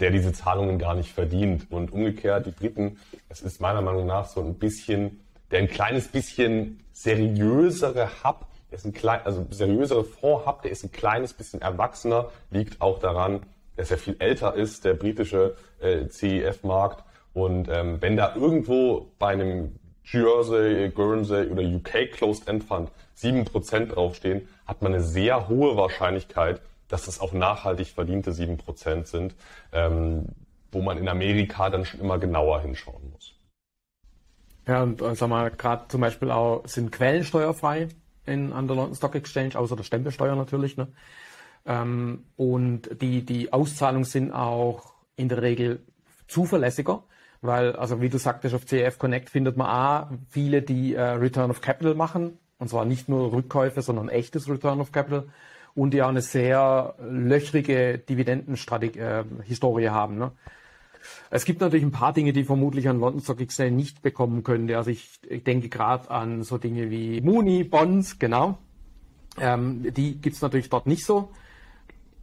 der 0.00 0.10
diese 0.10 0.32
Zahlungen 0.32 0.78
gar 0.78 0.94
nicht 0.94 1.12
verdient. 1.12 1.70
Und 1.70 1.92
umgekehrt, 1.92 2.46
die 2.46 2.50
Briten, 2.50 2.98
es 3.28 3.42
ist 3.42 3.60
meiner 3.60 3.82
Meinung 3.82 4.06
nach 4.06 4.26
so 4.26 4.40
ein 4.40 4.54
bisschen, 4.54 5.20
der 5.50 5.60
ein 5.60 5.68
kleines 5.68 6.08
bisschen 6.08 6.80
seriösere 6.92 8.08
Hub 8.24 8.46
ist 8.74 8.84
ein 8.84 8.92
klein, 8.92 9.20
also 9.24 9.46
seriösere 9.50 10.04
Fonds 10.04 10.46
habt, 10.46 10.64
der 10.64 10.72
ist 10.72 10.84
ein 10.84 10.92
kleines 10.92 11.32
bisschen 11.32 11.60
erwachsener, 11.60 12.30
liegt 12.50 12.80
auch 12.80 12.98
daran, 12.98 13.40
dass 13.76 13.90
er 13.90 13.98
viel 13.98 14.16
älter 14.18 14.54
ist, 14.54 14.84
der 14.84 14.94
britische 14.94 15.56
äh, 15.80 16.08
CEF-Markt. 16.08 17.04
Und 17.32 17.68
ähm, 17.68 18.00
wenn 18.00 18.16
da 18.16 18.34
irgendwo 18.34 19.12
bei 19.18 19.28
einem 19.28 19.76
Jersey, 20.04 20.90
Guernsey 20.90 21.48
oder 21.48 21.62
UK 21.62 22.12
Closed 22.12 22.46
End 22.46 22.64
Fund 22.64 22.90
7% 23.18 23.86
draufstehen, 23.86 24.48
hat 24.66 24.82
man 24.82 24.94
eine 24.94 25.02
sehr 25.02 25.48
hohe 25.48 25.76
Wahrscheinlichkeit, 25.76 26.60
dass 26.88 27.06
das 27.06 27.20
auch 27.20 27.32
nachhaltig 27.32 27.88
verdiente 27.88 28.30
7% 28.30 29.06
sind, 29.06 29.34
ähm, 29.72 30.26
wo 30.70 30.82
man 30.82 30.98
in 30.98 31.08
Amerika 31.08 31.70
dann 31.70 31.84
schon 31.84 32.00
immer 32.00 32.18
genauer 32.18 32.60
hinschauen 32.60 33.10
muss. 33.10 33.32
Ja, 34.66 34.82
und 34.82 35.02
äh, 35.02 35.14
sag 35.14 35.28
mal, 35.28 35.50
gerade 35.50 35.88
zum 35.88 36.00
Beispiel 36.00 36.30
auch 36.30 36.62
sind 36.66 36.92
Quellen 36.92 37.24
steuerfrei 37.24 37.88
in, 38.26 38.52
an 38.52 38.66
der 38.66 38.76
London 38.76 38.94
Stock 38.94 39.14
Exchange, 39.14 39.56
außer 39.56 39.76
der 39.76 39.84
Stempelsteuer 39.84 40.36
natürlich. 40.36 40.76
Ne? 40.76 40.88
Ähm, 41.66 42.24
und 42.36 43.00
die, 43.00 43.24
die 43.24 43.52
Auszahlungen 43.52 44.04
sind 44.04 44.32
auch 44.32 44.94
in 45.16 45.28
der 45.28 45.42
Regel 45.42 45.80
zuverlässiger, 46.28 47.02
weil, 47.40 47.76
also 47.76 48.00
wie 48.00 48.08
du 48.08 48.18
sagtest, 48.18 48.54
auf 48.54 48.66
CEF 48.66 48.98
Connect 48.98 49.30
findet 49.30 49.56
man 49.56 49.66
auch 49.66 50.10
viele, 50.30 50.62
die 50.62 50.94
äh, 50.94 51.02
Return 51.02 51.50
of 51.50 51.60
Capital 51.60 51.94
machen, 51.94 52.38
und 52.58 52.68
zwar 52.68 52.84
nicht 52.84 53.08
nur 53.08 53.32
Rückkäufe, 53.32 53.82
sondern 53.82 54.08
echtes 54.08 54.48
Return 54.48 54.80
of 54.80 54.92
Capital 54.92 55.24
und 55.74 55.92
die 55.92 56.02
auch 56.02 56.08
eine 56.08 56.22
sehr 56.22 56.94
löchrige 57.00 57.98
Dividendenhistorie 57.98 59.84
äh, 59.84 59.90
haben. 59.90 60.18
Ne? 60.18 60.32
Es 61.34 61.44
gibt 61.44 61.60
natürlich 61.60 61.84
ein 61.84 61.90
paar 61.90 62.12
Dinge, 62.12 62.32
die 62.32 62.44
vermutlich 62.44 62.88
an 62.88 63.00
London 63.00 63.20
Stock 63.20 63.40
Exchange 63.40 63.72
nicht 63.72 64.02
bekommen 64.02 64.44
können. 64.44 64.72
Also 64.72 64.92
ich, 64.92 65.18
ich 65.28 65.42
denke 65.42 65.68
gerade 65.68 66.08
an 66.08 66.44
so 66.44 66.58
Dinge 66.58 66.92
wie 66.92 67.20
Muni, 67.22 67.64
Bonds, 67.64 68.20
genau. 68.20 68.58
Ähm, 69.40 69.82
die 69.94 70.14
gibt's 70.14 70.42
natürlich 70.42 70.70
dort 70.70 70.86
nicht 70.86 71.04
so. 71.04 71.30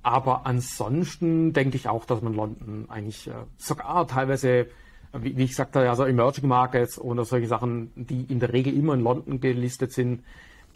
Aber 0.02 0.46
ansonsten 0.46 1.52
denke 1.52 1.76
ich 1.76 1.90
auch, 1.90 2.06
dass 2.06 2.22
man 2.22 2.34
London 2.34 2.86
eigentlich 2.88 3.28
äh, 3.28 3.34
sogar 3.58 4.08
teilweise, 4.08 4.68
wie, 5.12 5.36
wie 5.36 5.44
ich 5.44 5.58
sagte, 5.58 5.90
also 5.90 6.06
Emerging 6.06 6.48
Markets 6.48 6.98
oder 6.98 7.26
solche 7.26 7.48
Sachen, 7.48 7.92
die 7.98 8.22
in 8.30 8.40
der 8.40 8.54
Regel 8.54 8.74
immer 8.74 8.94
in 8.94 9.02
London 9.02 9.42
gelistet 9.42 9.92
sind, 9.92 10.24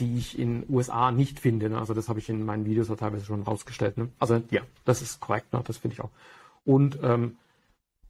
die 0.02 0.18
ich 0.18 0.38
in 0.38 0.66
USA 0.68 1.10
nicht 1.10 1.40
finde. 1.40 1.70
Ne? 1.70 1.78
Also 1.78 1.94
das 1.94 2.10
habe 2.10 2.20
ich 2.20 2.28
in 2.28 2.44
meinen 2.44 2.66
Videos 2.66 2.90
ja 2.90 2.96
teilweise 2.96 3.24
schon 3.24 3.44
rausgestellt. 3.44 3.98
Ne? 3.98 4.10
Also 4.20 4.42
ja, 4.52 4.60
das 4.84 5.02
ist 5.02 5.22
korrekt, 5.22 5.54
ne? 5.54 5.62
das 5.66 5.78
finde 5.78 5.94
ich 5.94 6.02
auch. 6.02 6.12
Und 6.66 7.00
ähm, 7.02 7.38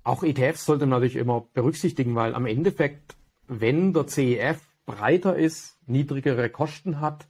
auch 0.06 0.24
ETFs 0.24 0.66
sollte 0.66 0.86
man 0.86 1.02
natürlich 1.02 1.18
immer 1.18 1.46
berücksichtigen, 1.54 2.16
weil 2.16 2.36
am 2.36 2.46
Endeffekt, 2.46 3.16
wenn 3.48 3.92
der 3.92 4.08
CEF 4.08 4.62
breiter 4.86 5.36
ist, 5.36 5.78
niedrigere 5.88 6.50
Kosten 6.50 7.02
hat 7.02 7.28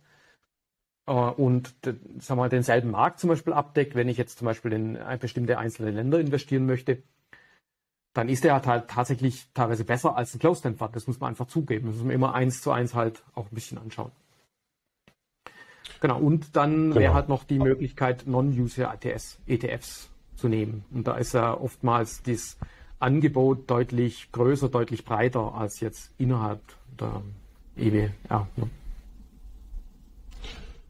äh, 1.08 1.12
und 1.12 1.74
sagen 2.20 2.40
wir, 2.40 2.50
denselben 2.50 2.92
Markt 2.92 3.20
zum 3.20 3.30
Beispiel 3.30 3.54
abdeckt, 3.54 3.96
wenn 3.96 4.10
ich 4.10 4.18
jetzt 4.18 4.38
zum 4.38 4.46
Beispiel 4.46 4.74
in 4.74 5.00
bestimmte 5.20 5.58
einzelne 5.58 5.92
Länder 5.92 6.20
investieren 6.20 6.66
möchte, 6.66 7.02
dann 8.14 8.30
ist 8.30 8.46
er 8.46 8.62
halt 8.66 8.90
tatsächlich 8.90 9.48
teilweise 9.54 9.86
besser 9.86 10.18
als 10.18 10.34
ein 10.34 10.40
Closed-End 10.40 10.78
Fund. 10.78 10.96
Das 10.96 11.08
muss 11.08 11.20
man 11.20 11.30
einfach 11.30 11.48
zugeben. 11.48 11.88
Das 11.88 11.96
muss 11.96 12.06
man 12.06 12.14
immer 12.14 12.34
eins 12.34 12.62
zu 12.62 12.72
eins 12.72 12.94
halt 12.94 13.24
auch 13.36 13.52
ein 13.52 13.56
bisschen 13.56 13.78
anschauen. 13.78 14.12
Genau, 16.02 16.20
und 16.20 16.56
dann 16.58 16.90
genau. 16.90 16.96
wäre 16.96 17.14
halt 17.14 17.30
noch 17.30 17.46
die 17.46 17.60
Möglichkeit, 17.60 18.28
Non-User 18.28 18.94
ETFs, 18.94 19.40
ETFs 19.48 20.10
zu 20.36 20.48
nehmen. 20.48 20.86
Und 20.93 21.08
da 21.08 21.15
ist 21.17 21.34
ja 21.34 21.56
oftmals 21.58 22.21
das 22.24 22.58
Angebot 23.00 23.69
deutlich 23.69 24.32
größer, 24.32 24.69
deutlich 24.69 25.06
breiter 25.06 25.54
als 25.56 25.80
jetzt 25.80 26.12
innerhalb 26.17 26.62
der 27.00 27.21
EWR. 27.78 28.48
Ne? 28.56 28.69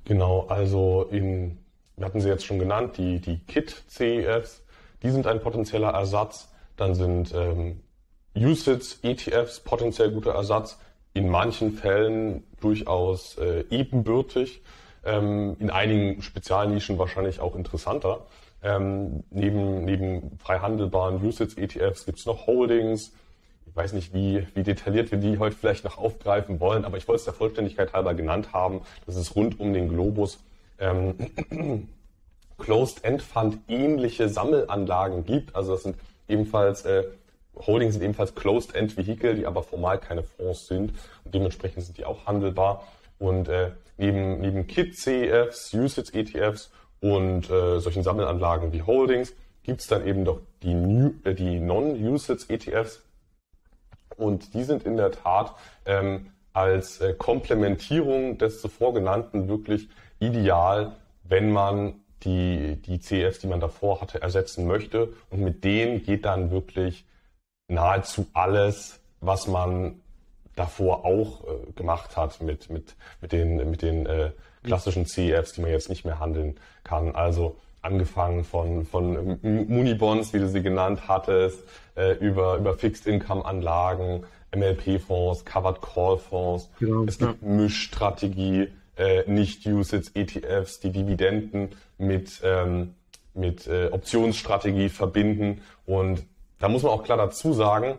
Genau, 0.05 0.45
also 0.47 1.07
in, 1.11 1.57
wir 1.97 2.05
hatten 2.05 2.21
sie 2.21 2.29
jetzt 2.29 2.45
schon 2.45 2.59
genannt, 2.59 2.97
die, 2.97 3.19
die 3.19 3.39
KIT-CEFs, 3.39 4.63
die 5.01 5.09
sind 5.09 5.27
ein 5.27 5.41
potenzieller 5.41 5.89
Ersatz. 5.89 6.49
Dann 6.77 6.93
sind 6.93 7.33
ähm, 7.33 7.81
USITS-ETFs 8.35 9.61
potenziell 9.61 10.11
guter 10.11 10.33
Ersatz, 10.33 10.77
in 11.13 11.29
manchen 11.29 11.71
Fällen 11.71 12.43
durchaus 12.59 13.37
äh, 13.37 13.63
ebenbürtig, 13.69 14.61
ähm, 15.05 15.55
in 15.59 15.69
einigen 15.69 16.21
Spezialnischen 16.21 16.97
wahrscheinlich 16.97 17.39
auch 17.39 17.55
interessanter. 17.55 18.25
Ähm, 18.65 19.23
neben, 19.29 19.85
neben 19.85 20.39
frei 20.39 20.57
handelbaren 20.57 21.23
USITS-ETFs 21.23 22.05
gibt 22.05 22.17
es 22.17 22.25
noch 22.25 22.47
Holdings. 22.47 23.13
Ich 23.67 23.75
weiß 23.75 23.93
nicht, 23.93 24.11
wie, 24.11 24.47
wie 24.55 24.63
detailliert 24.63 25.11
wir 25.11 25.19
die 25.19 25.37
heute 25.37 25.55
vielleicht 25.55 25.83
noch 25.83 25.99
aufgreifen 25.99 26.59
wollen, 26.59 26.83
aber 26.83 26.97
ich 26.97 27.07
wollte 27.07 27.19
es 27.19 27.25
der 27.25 27.35
Vollständigkeit 27.35 27.93
halber 27.93 28.15
genannt 28.15 28.53
haben, 28.53 28.81
dass 29.05 29.17
es 29.17 29.35
rund 29.35 29.59
um 29.59 29.71
den 29.71 29.87
Globus 29.87 30.39
ähm, 30.79 31.13
Closed-End-Fund 32.57 33.59
ähnliche 33.67 34.29
Sammelanlagen 34.29 35.25
gibt. 35.25 35.55
Also 35.55 35.73
das 35.73 35.83
sind 35.83 35.95
ebenfalls 36.27 36.85
äh, 36.85 37.03
Holdings 37.55 37.93
sind 37.93 38.03
ebenfalls 38.03 38.33
Closed-End-Vehikel, 38.33 39.35
die 39.35 39.45
aber 39.45 39.61
formal 39.61 39.99
keine 39.99 40.23
Fonds 40.23 40.65
sind 40.65 40.91
und 41.23 41.35
dementsprechend 41.35 41.83
sind 41.83 41.99
die 41.99 42.05
auch 42.05 42.25
handelbar. 42.25 42.87
Und 43.19 43.47
äh, 43.47 43.71
neben, 43.97 44.41
neben 44.41 44.65
KIT-CEFs, 44.65 45.71
USITS-ETFs 45.73 46.71
und 47.01 47.49
äh, 47.49 47.79
solchen 47.79 48.03
Sammelanlagen 48.03 48.73
wie 48.73 48.81
Holdings 48.81 49.33
gibt 49.63 49.81
es 49.81 49.87
dann 49.87 50.05
eben 50.05 50.25
doch 50.25 50.39
die, 50.63 50.73
äh, 51.23 51.33
die 51.33 51.59
Non-Usage-ETFs 51.59 53.01
und 54.17 54.53
die 54.53 54.63
sind 54.63 54.83
in 54.83 54.97
der 54.97 55.11
Tat 55.11 55.55
ähm, 55.85 56.27
als 56.53 57.01
äh, 57.01 57.13
Komplementierung 57.13 58.37
des 58.37 58.61
zuvor 58.61 58.93
genannten 58.93 59.47
wirklich 59.49 59.89
ideal, 60.19 60.95
wenn 61.23 61.51
man 61.51 61.95
die, 62.23 62.81
die 62.81 62.99
CEFs, 62.99 63.39
die 63.39 63.47
man 63.47 63.59
davor 63.59 64.01
hatte, 64.01 64.21
ersetzen 64.21 64.65
möchte. 64.65 65.13
Und 65.29 65.41
mit 65.41 65.63
denen 65.63 66.03
geht 66.03 66.25
dann 66.25 66.51
wirklich 66.51 67.05
nahezu 67.67 68.27
alles, 68.33 69.01
was 69.19 69.47
man 69.47 69.99
davor 70.55 71.05
auch 71.05 71.43
äh, 71.43 71.71
gemacht 71.73 72.17
hat 72.17 72.41
mit, 72.41 72.69
mit, 72.69 72.95
mit 73.21 73.31
den, 73.31 73.69
mit 73.69 73.81
den 73.81 74.05
äh, 74.05 74.31
klassischen 74.63 75.05
CEFs, 75.05 75.53
die 75.53 75.61
man 75.61 75.71
jetzt 75.71 75.89
nicht 75.89 76.05
mehr 76.05 76.19
handeln 76.19 76.57
kann. 76.83 77.15
Also 77.15 77.55
angefangen 77.81 78.43
von, 78.43 78.85
von 78.85 79.39
Munibonds, 79.41 80.33
wie 80.33 80.39
du 80.39 80.49
sie 80.49 80.63
genannt 80.63 81.07
hattest, 81.07 81.59
äh, 81.95 82.13
über, 82.17 82.57
über 82.57 82.73
Fixed-Income-Anlagen, 82.73 84.25
MLP-Fonds, 84.55 85.45
Covered 85.45 85.81
Call-Fonds. 85.81 86.69
Genau, 86.79 87.03
es 87.05 87.19
gibt 87.19 87.41
ja. 87.41 87.47
Mischstrategie, 87.47 88.69
äh, 88.97 89.29
Nicht-Usage-ETFs, 89.29 90.79
die 90.79 90.91
Dividenden 90.91 91.69
mit, 91.97 92.41
ähm, 92.43 92.95
mit 93.33 93.67
äh, 93.67 93.89
Optionsstrategie 93.91 94.89
verbinden. 94.89 95.61
Und 95.85 96.23
da 96.59 96.69
muss 96.69 96.83
man 96.83 96.91
auch 96.91 97.03
klar 97.03 97.17
dazu 97.17 97.53
sagen, 97.53 97.97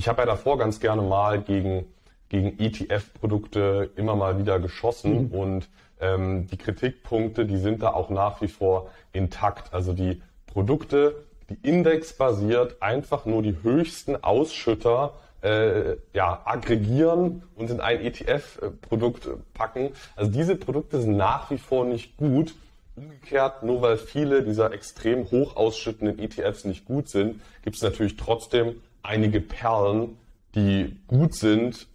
ich 0.00 0.08
habe 0.08 0.22
ja 0.22 0.26
davor 0.26 0.56
ganz 0.56 0.80
gerne 0.80 1.02
mal 1.02 1.42
gegen, 1.42 1.84
gegen 2.30 2.58
ETF-Produkte 2.58 3.90
immer 3.96 4.16
mal 4.16 4.38
wieder 4.38 4.58
geschossen 4.58 5.28
mhm. 5.28 5.34
und 5.34 5.68
ähm, 6.00 6.46
die 6.46 6.56
Kritikpunkte, 6.56 7.44
die 7.44 7.58
sind 7.58 7.82
da 7.82 7.90
auch 7.90 8.08
nach 8.08 8.40
wie 8.40 8.48
vor 8.48 8.88
intakt. 9.12 9.74
Also 9.74 9.92
die 9.92 10.22
Produkte, 10.46 11.16
die 11.50 11.68
indexbasiert 11.68 12.80
einfach 12.80 13.26
nur 13.26 13.42
die 13.42 13.62
höchsten 13.62 14.16
Ausschütter 14.24 15.12
äh, 15.42 15.96
ja, 16.14 16.40
aggregieren 16.46 17.42
und 17.54 17.68
in 17.68 17.80
ein 17.80 18.00
ETF-Produkt 18.00 19.28
packen. 19.52 19.90
Also 20.16 20.30
diese 20.30 20.56
Produkte 20.56 21.02
sind 21.02 21.18
nach 21.18 21.50
wie 21.50 21.58
vor 21.58 21.84
nicht 21.84 22.16
gut. 22.16 22.54
Umgekehrt, 22.96 23.64
nur 23.64 23.82
weil 23.82 23.98
viele 23.98 24.44
dieser 24.44 24.72
extrem 24.72 25.30
hoch 25.30 25.56
ausschüttenden 25.56 26.18
ETFs 26.18 26.64
nicht 26.64 26.86
gut 26.86 27.10
sind, 27.10 27.42
gibt 27.62 27.76
es 27.76 27.82
natürlich 27.82 28.16
trotzdem 28.16 28.76
einige 29.02 29.40
Perlen, 29.40 30.16
die 30.54 30.96
gut 31.06 31.34
sind 31.34 31.86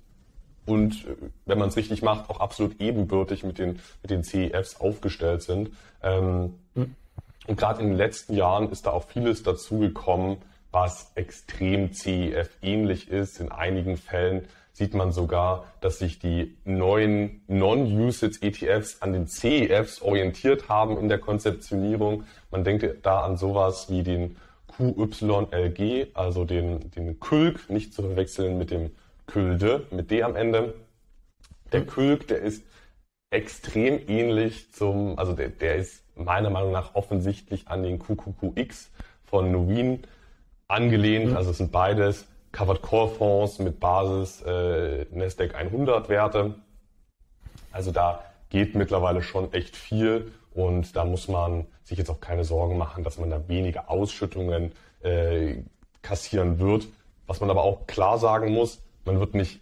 und 0.66 1.06
äh, 1.06 1.16
wenn 1.46 1.60
man 1.60 1.70
es 1.70 1.78
richtig 1.78 2.02
macht, 2.02 2.30
auch 2.30 2.40
absolut 2.40 2.80
ebenbürtig 2.82 3.44
mit 3.44 3.60
den, 3.60 3.80
mit 4.02 4.12
den 4.12 4.24
CEFs 4.24 4.80
aufgestellt 4.80 5.44
sind. 5.44 5.72
Ähm, 6.02 6.56
mhm. 6.74 6.96
Und 7.48 7.58
gerade 7.58 7.82
in 7.82 7.90
den 7.90 7.98
letzten 7.98 8.34
Jahren 8.34 8.72
ist 8.72 8.88
da 8.88 8.92
auch 8.92 9.06
vieles 9.08 9.44
dazugekommen, 9.44 10.38
was 10.72 11.12
extrem 11.16 11.94
CEF 11.94 12.50
ähnlich 12.62 13.10
ist. 13.10 13.40
In 13.40 13.52
einigen 13.52 13.98
Fällen 13.98 14.48
sieht 14.74 14.94
man 14.94 15.12
sogar, 15.12 15.66
dass 15.80 16.00
sich 16.00 16.20
die 16.20 16.58
neuen 16.66 17.44
Non-Usage 17.48 18.40
ETFs 18.42 19.02
an 19.02 19.14
den 19.14 19.28
CEFs 19.28 20.02
orientiert 20.02 20.68
haben 20.68 20.98
in 20.98 21.08
der 21.08 21.20
Konzeptionierung. 21.20 22.26
Man 22.52 22.64
denkt 22.64 22.86
da 23.04 23.22
an 23.22 23.38
sowas 23.38 23.90
wie 23.90 24.04
den 24.04 24.36
QYLG, 24.78 26.08
also 26.14 26.46
den, 26.46 26.92
den 26.92 27.20
KÜLK, 27.20 27.70
nicht 27.70 27.94
zu 27.94 28.02
verwechseln 28.02 28.58
mit 28.58 28.72
dem 28.72 28.92
Külde 29.28 29.88
mit 29.92 30.12
D 30.12 30.24
am 30.24 30.36
Ende. 30.36 30.74
Der 31.72 31.82
mhm. 31.82 31.88
Külk, 31.88 32.28
der 32.28 32.40
ist 32.40 32.64
extrem 33.32 34.00
ähnlich 34.08 34.72
zum, 34.72 35.18
also 35.18 35.34
der, 35.34 35.50
der 35.50 35.76
ist 35.76 36.04
meiner 36.16 36.50
Meinung 36.50 36.72
nach 36.72 36.96
offensichtlich 36.96 37.68
an 37.68 37.84
den 37.84 38.00
QQQX 38.00 38.92
von 39.26 39.52
Novin 39.52 40.04
angelehnt. 40.68 41.32
Mhm. 41.32 41.38
Also 41.38 41.52
es 41.52 41.58
sind 41.58 41.72
beides 41.72 42.28
Covered 42.52 42.82
Core 42.82 43.10
Fonds 43.14 43.60
mit 43.60 43.80
Basis 43.80 44.42
äh, 44.44 45.06
Nasdaq 45.12 45.56
100 45.56 46.08
Werte. 46.08 46.56
Also 47.72 47.92
da 47.92 48.24
geht 48.50 48.76
mittlerweile 48.76 49.22
schon 49.22 49.52
echt 49.52 49.76
viel 49.76 50.32
und 50.56 50.96
da 50.96 51.04
muss 51.04 51.28
man 51.28 51.68
sich 51.84 51.98
jetzt 51.98 52.10
auch 52.10 52.22
keine 52.22 52.46
Sorgen 52.46 52.78
machen, 52.78 53.04
dass 53.04 53.20
man 53.20 53.30
da 53.30 53.48
weniger 53.50 53.90
Ausschüttungen 53.90 54.72
äh, 55.04 55.58
kassieren 56.02 56.60
wird. 56.60 56.88
Was 57.28 57.42
man 57.42 57.50
aber 57.50 57.64
auch 57.64 57.88
klar 57.88 58.18
sagen 58.18 58.54
muss, 58.54 58.82
man 59.04 59.20
wird 59.20 59.34
nicht 59.34 59.60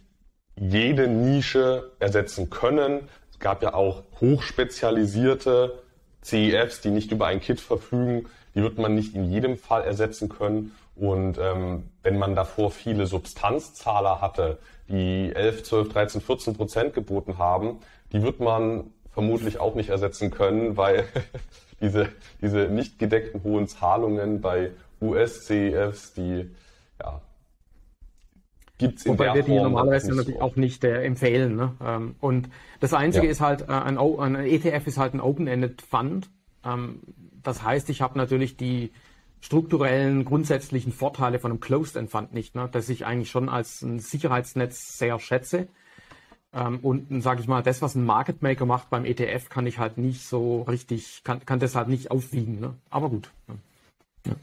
jede 0.56 1.08
Nische 1.08 1.90
ersetzen 1.98 2.48
können. 2.48 3.08
Es 3.32 3.40
gab 3.40 3.62
ja 3.64 3.74
auch 3.74 4.04
hochspezialisierte 4.20 5.82
CEFs, 6.22 6.80
die 6.80 6.90
nicht 6.90 7.10
über 7.10 7.26
ein 7.26 7.40
Kit 7.40 7.60
verfügen, 7.60 8.26
die 8.54 8.62
wird 8.62 8.78
man 8.78 8.94
nicht 8.94 9.16
in 9.16 9.32
jedem 9.32 9.56
Fall 9.56 9.82
ersetzen 9.82 10.28
können. 10.28 10.76
Und 10.94 11.38
ähm, 11.38 11.90
wenn 12.04 12.18
man 12.18 12.36
davor 12.36 12.70
viele 12.70 13.08
Substanzzahler 13.08 14.20
hatte, 14.20 14.58
die 14.88 15.32
11, 15.34 15.64
12, 15.64 15.88
13, 15.88 16.20
14 16.20 16.56
Prozent 16.56 16.94
geboten 16.94 17.36
haben, 17.38 17.80
die 18.12 18.22
wird 18.22 18.38
man 18.38 18.92
vermutlich 19.14 19.58
auch 19.60 19.74
nicht 19.74 19.88
ersetzen 19.88 20.30
können, 20.30 20.76
weil 20.76 21.06
diese, 21.80 22.08
diese 22.42 22.68
nicht 22.68 22.98
gedeckten 22.98 23.42
hohen 23.42 23.66
Zahlungen 23.68 24.40
bei 24.40 24.72
US-CEFs, 25.00 26.14
die 26.14 26.50
ja, 27.00 27.20
gibt 28.78 28.98
es 28.98 29.06
in 29.06 29.12
Wobei 29.12 29.26
der 29.26 29.34
wir 29.34 29.42
die 29.44 29.50
Form 29.52 29.62
normalerweise 29.72 30.14
natürlich 30.14 30.40
auch 30.40 30.56
nicht 30.56 30.84
äh, 30.84 31.02
empfehlen. 31.04 31.56
Ne? 31.56 31.72
Ähm, 31.82 32.16
und 32.20 32.48
das 32.80 32.92
Einzige 32.92 33.26
ja. 33.26 33.32
ist 33.32 33.40
halt, 33.40 33.62
äh, 33.62 33.72
ein, 33.72 33.98
ein, 33.98 34.34
ETF 34.34 34.86
ist 34.86 34.98
halt 34.98 35.14
ein 35.14 35.20
Open-Ended 35.20 35.82
Fund. 35.82 36.28
Ähm, 36.64 37.00
das 37.42 37.62
heißt, 37.62 37.88
ich 37.90 38.02
habe 38.02 38.18
natürlich 38.18 38.56
die 38.56 38.92
strukturellen, 39.40 40.24
grundsätzlichen 40.24 40.92
Vorteile 40.92 41.38
von 41.38 41.52
einem 41.52 41.60
Closed-End 41.60 42.10
Fund 42.10 42.32
nicht, 42.32 42.54
ne? 42.54 42.68
das 42.72 42.88
ich 42.88 43.04
eigentlich 43.04 43.30
schon 43.30 43.48
als 43.48 43.82
ein 43.82 43.98
Sicherheitsnetz 43.98 44.96
sehr 44.98 45.20
schätze. 45.20 45.68
Ähm, 46.54 46.78
und 46.80 47.22
sage 47.22 47.40
ich 47.40 47.48
mal, 47.48 47.62
das, 47.62 47.82
was 47.82 47.94
ein 47.94 48.04
Market 48.04 48.42
Maker 48.42 48.64
macht 48.64 48.88
beim 48.88 49.04
ETF, 49.04 49.48
kann 49.48 49.66
ich 49.66 49.78
halt 49.78 49.98
nicht 49.98 50.22
so 50.24 50.62
richtig, 50.62 51.22
kann, 51.24 51.44
kann 51.44 51.58
das 51.58 51.74
halt 51.74 51.88
nicht 51.88 52.10
aufwiegen. 52.10 52.60
Ne? 52.60 52.74
Aber 52.90 53.10
gut. 53.10 53.30
Ja. 54.24 54.34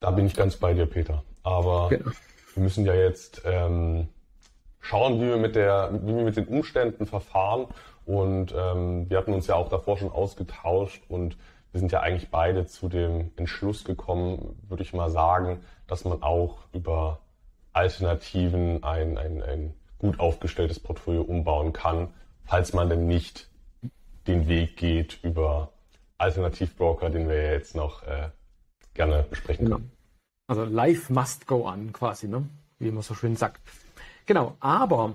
Da 0.00 0.10
bin 0.10 0.26
ich 0.26 0.34
ganz 0.34 0.56
bei 0.56 0.74
dir, 0.74 0.86
Peter. 0.86 1.22
Aber 1.44 1.88
genau. 1.90 2.10
wir 2.54 2.62
müssen 2.62 2.84
ja 2.84 2.94
jetzt 2.94 3.42
ähm, 3.44 4.08
schauen, 4.80 5.20
wie 5.20 5.26
wir 5.26 5.36
mit 5.36 5.54
der, 5.54 5.90
wie 6.02 6.16
wir 6.16 6.24
mit 6.24 6.36
den 6.36 6.48
Umständen 6.48 7.06
verfahren. 7.06 7.66
Und 8.04 8.52
ähm, 8.56 9.08
wir 9.08 9.18
hatten 9.18 9.32
uns 9.32 9.46
ja 9.46 9.54
auch 9.54 9.68
davor 9.68 9.96
schon 9.96 10.10
ausgetauscht 10.10 11.04
und 11.08 11.36
wir 11.70 11.78
sind 11.78 11.92
ja 11.92 12.00
eigentlich 12.00 12.30
beide 12.30 12.66
zu 12.66 12.88
dem 12.88 13.30
Entschluss 13.36 13.84
gekommen, 13.84 14.60
würde 14.68 14.82
ich 14.82 14.92
mal 14.92 15.08
sagen, 15.08 15.60
dass 15.86 16.04
man 16.04 16.22
auch 16.22 16.58
über 16.72 17.20
Alternativen 17.72 18.82
ein, 18.82 19.16
ein, 19.16 19.40
ein 19.40 19.74
gut 20.02 20.20
aufgestelltes 20.20 20.78
Portfolio 20.78 21.22
umbauen 21.22 21.72
kann, 21.72 22.08
falls 22.44 22.74
man 22.74 22.90
denn 22.90 23.06
nicht 23.06 23.48
den 24.26 24.48
Weg 24.48 24.76
geht 24.76 25.18
über 25.22 25.72
Alternativbroker, 26.18 27.08
den 27.08 27.28
wir 27.28 27.42
ja 27.42 27.52
jetzt 27.52 27.74
noch 27.74 28.02
äh, 28.02 28.28
gerne 28.94 29.24
besprechen 29.30 29.68
können. 29.68 29.92
Also 30.48 30.64
life 30.64 31.12
must 31.12 31.46
go 31.46 31.66
on 31.66 31.92
quasi, 31.92 32.28
ne? 32.28 32.46
wie 32.78 32.90
man 32.90 33.02
so 33.02 33.14
schön 33.14 33.36
sagt. 33.36 33.60
Genau, 34.26 34.56
aber 34.60 35.14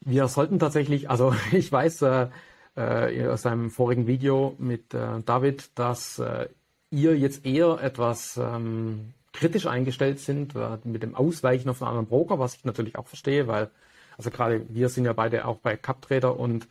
wir 0.00 0.28
sollten 0.28 0.58
tatsächlich, 0.58 1.08
also 1.10 1.34
ich 1.52 1.70
weiß 1.70 2.02
äh, 2.02 2.28
äh, 2.74 3.28
aus 3.28 3.42
seinem 3.42 3.70
vorigen 3.70 4.06
Video 4.06 4.54
mit 4.58 4.94
äh, 4.94 5.20
David, 5.24 5.78
dass 5.78 6.18
äh, 6.18 6.48
ihr 6.90 7.16
jetzt 7.18 7.44
eher 7.44 7.80
etwas 7.82 8.38
ähm, 8.38 9.12
kritisch 9.36 9.66
eingestellt 9.66 10.18
sind 10.18 10.56
äh, 10.56 10.78
mit 10.84 11.02
dem 11.02 11.14
Ausweichen 11.14 11.68
auf 11.68 11.82
einen 11.82 11.90
anderen 11.90 12.06
Broker, 12.06 12.38
was 12.38 12.56
ich 12.56 12.64
natürlich 12.64 12.96
auch 12.96 13.06
verstehe, 13.06 13.46
weil 13.46 13.70
also 14.16 14.30
gerade 14.30 14.64
wir 14.70 14.88
sind 14.88 15.04
ja 15.04 15.12
beide 15.12 15.44
auch 15.44 15.58
bei 15.58 15.76
CupTrader 15.76 16.38
und 16.40 16.66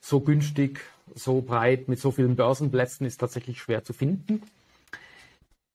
so 0.00 0.20
günstig, 0.20 0.80
so 1.14 1.40
breit 1.40 1.88
mit 1.88 2.00
so 2.00 2.10
vielen 2.10 2.36
Börsenplätzen 2.36 3.06
ist 3.06 3.18
tatsächlich 3.18 3.60
schwer 3.60 3.84
zu 3.84 3.92
finden. 3.92 4.42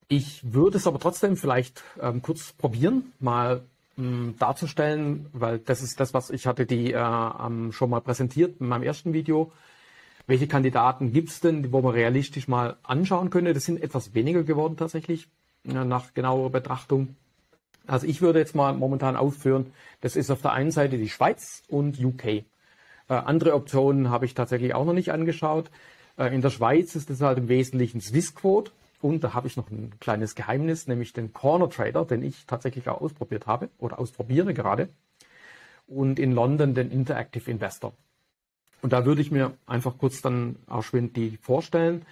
Ich 0.08 0.42
würde 0.54 0.78
es 0.78 0.88
aber 0.88 1.00
trotzdem 1.00 1.38
vielleicht 1.38 1.84
ähm, 2.02 2.22
kurz 2.22 2.52
probieren, 2.54 3.14
mal 3.20 3.64
ähm, 3.98 4.36
darzustellen, 4.38 5.28
weil 5.32 5.60
das 5.60 5.82
ist 5.82 6.00
das, 6.00 6.14
was 6.14 6.30
ich 6.30 6.48
hatte 6.48 6.66
die 6.66 6.92
äh, 6.92 7.72
schon 7.72 7.90
mal 7.90 8.02
präsentiert 8.02 8.60
in 8.60 8.68
meinem 8.68 8.84
ersten 8.84 9.14
Video. 9.14 9.52
Welche 10.28 10.48
Kandidaten 10.48 11.14
gibt 11.14 11.30
es 11.30 11.40
denn, 11.40 11.72
wo 11.72 11.82
man 11.82 11.94
realistisch 11.94 12.48
mal 12.48 12.78
anschauen 12.84 13.30
könnte? 13.30 13.54
Das 13.54 13.64
sind 13.64 13.82
etwas 13.82 14.14
weniger 14.16 14.44
geworden 14.44 14.76
tatsächlich 14.76 15.28
nach 15.66 16.14
genauerer 16.14 16.50
Betrachtung. 16.50 17.16
Also 17.88 18.08
ich 18.08 18.22
würde 18.22 18.40
jetzt 18.40 18.56
mal 18.56 18.74
momentan 18.74 19.16
aufführen, 19.16 19.72
das 20.02 20.16
ist 20.16 20.32
auf 20.32 20.42
der 20.42 20.54
einen 20.54 20.72
Seite 20.72 20.98
die 20.98 21.10
Schweiz 21.10 21.64
und 21.68 22.04
UK. 22.04 22.26
Äh, 22.26 22.44
andere 23.08 23.54
Optionen 23.54 24.10
habe 24.10 24.26
ich 24.26 24.34
tatsächlich 24.34 24.74
auch 24.74 24.86
noch 24.86 24.94
nicht 24.94 25.12
angeschaut. 25.12 25.70
Äh, 26.18 26.34
in 26.34 26.42
der 26.42 26.50
Schweiz 26.50 26.96
ist 26.96 27.10
es 27.10 27.22
halt 27.22 27.38
im 27.38 27.48
Wesentlichen 27.48 28.02
Swissquote. 28.02 28.72
Und 29.02 29.24
da 29.24 29.34
habe 29.34 29.48
ich 29.48 29.58
noch 29.58 29.70
ein 29.70 29.94
kleines 30.00 30.34
Geheimnis, 30.34 30.88
nämlich 30.88 31.14
den 31.14 31.32
Corner 31.32 31.70
Trader, 31.70 32.06
den 32.06 32.24
ich 32.24 32.46
tatsächlich 32.48 32.90
auch 32.90 33.02
ausprobiert 33.02 33.46
habe 33.46 33.70
oder 33.78 34.00
ausprobiere 34.00 34.54
gerade. 34.54 34.90
Und 35.86 36.18
in 36.18 36.32
London 36.32 36.74
den 36.74 36.90
Interactive 36.90 37.52
Investor. 37.52 37.94
Und 38.82 38.94
da 38.94 39.06
würde 39.06 39.22
ich 39.22 39.32
mir 39.32 39.54
einfach 39.68 39.98
kurz 39.98 40.22
dann 40.22 40.56
auch 40.68 40.84
die 40.92 41.38
vorstellen. 41.38 42.04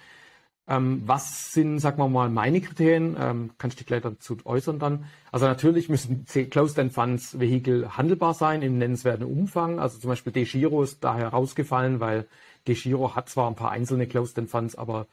Ähm, 0.66 1.02
was 1.04 1.52
sind, 1.52 1.78
sagen 1.78 1.98
wir 1.98 2.08
mal, 2.08 2.30
meine 2.30 2.60
Kriterien? 2.60 3.16
Ähm, 3.18 3.50
kannst 3.58 3.76
du 3.76 3.78
dich 3.80 3.86
gleich 3.86 4.02
dazu 4.02 4.36
äußern 4.44 4.78
dann? 4.78 5.04
Also 5.30 5.46
natürlich 5.46 5.88
müssen 5.88 6.24
Closed-End 6.24 6.92
Funds 6.92 7.38
Vehikel 7.38 7.96
handelbar 7.96 8.32
sein 8.34 8.62
im 8.62 8.78
nennenswerten 8.78 9.26
Umfang. 9.26 9.78
Also 9.78 9.98
zum 9.98 10.08
Beispiel 10.08 10.32
DeGiro 10.32 10.82
ist 10.82 11.04
daher 11.04 11.28
rausgefallen, 11.28 12.00
weil 12.00 12.26
DeGiro 12.66 13.14
hat 13.14 13.28
zwar 13.28 13.48
ein 13.48 13.56
paar 13.56 13.72
einzelne 13.72 14.06
Closed-End 14.06 14.48
Funds, 14.48 14.74
aber 14.76 15.06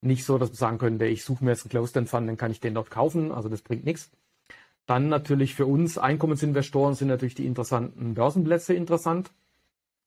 nicht 0.00 0.24
so, 0.24 0.38
dass 0.38 0.50
man 0.50 0.56
sagen 0.56 0.78
könnte, 0.78 1.06
ich 1.06 1.24
suche 1.24 1.44
mir 1.44 1.50
jetzt 1.52 1.62
einen 1.62 1.70
Closed-End 1.70 2.08
Fund, 2.08 2.28
dann 2.28 2.36
kann 2.36 2.50
ich 2.50 2.60
den 2.60 2.74
dort 2.74 2.90
kaufen. 2.90 3.30
Also 3.30 3.48
das 3.48 3.62
bringt 3.62 3.84
nichts. 3.84 4.10
Dann 4.86 5.08
natürlich 5.08 5.54
für 5.54 5.66
uns 5.66 5.98
Einkommensinvestoren 5.98 6.94
sind 6.94 7.08
natürlich 7.08 7.34
die 7.34 7.46
interessanten 7.46 8.14
Börsenplätze 8.14 8.74
interessant. 8.74 9.30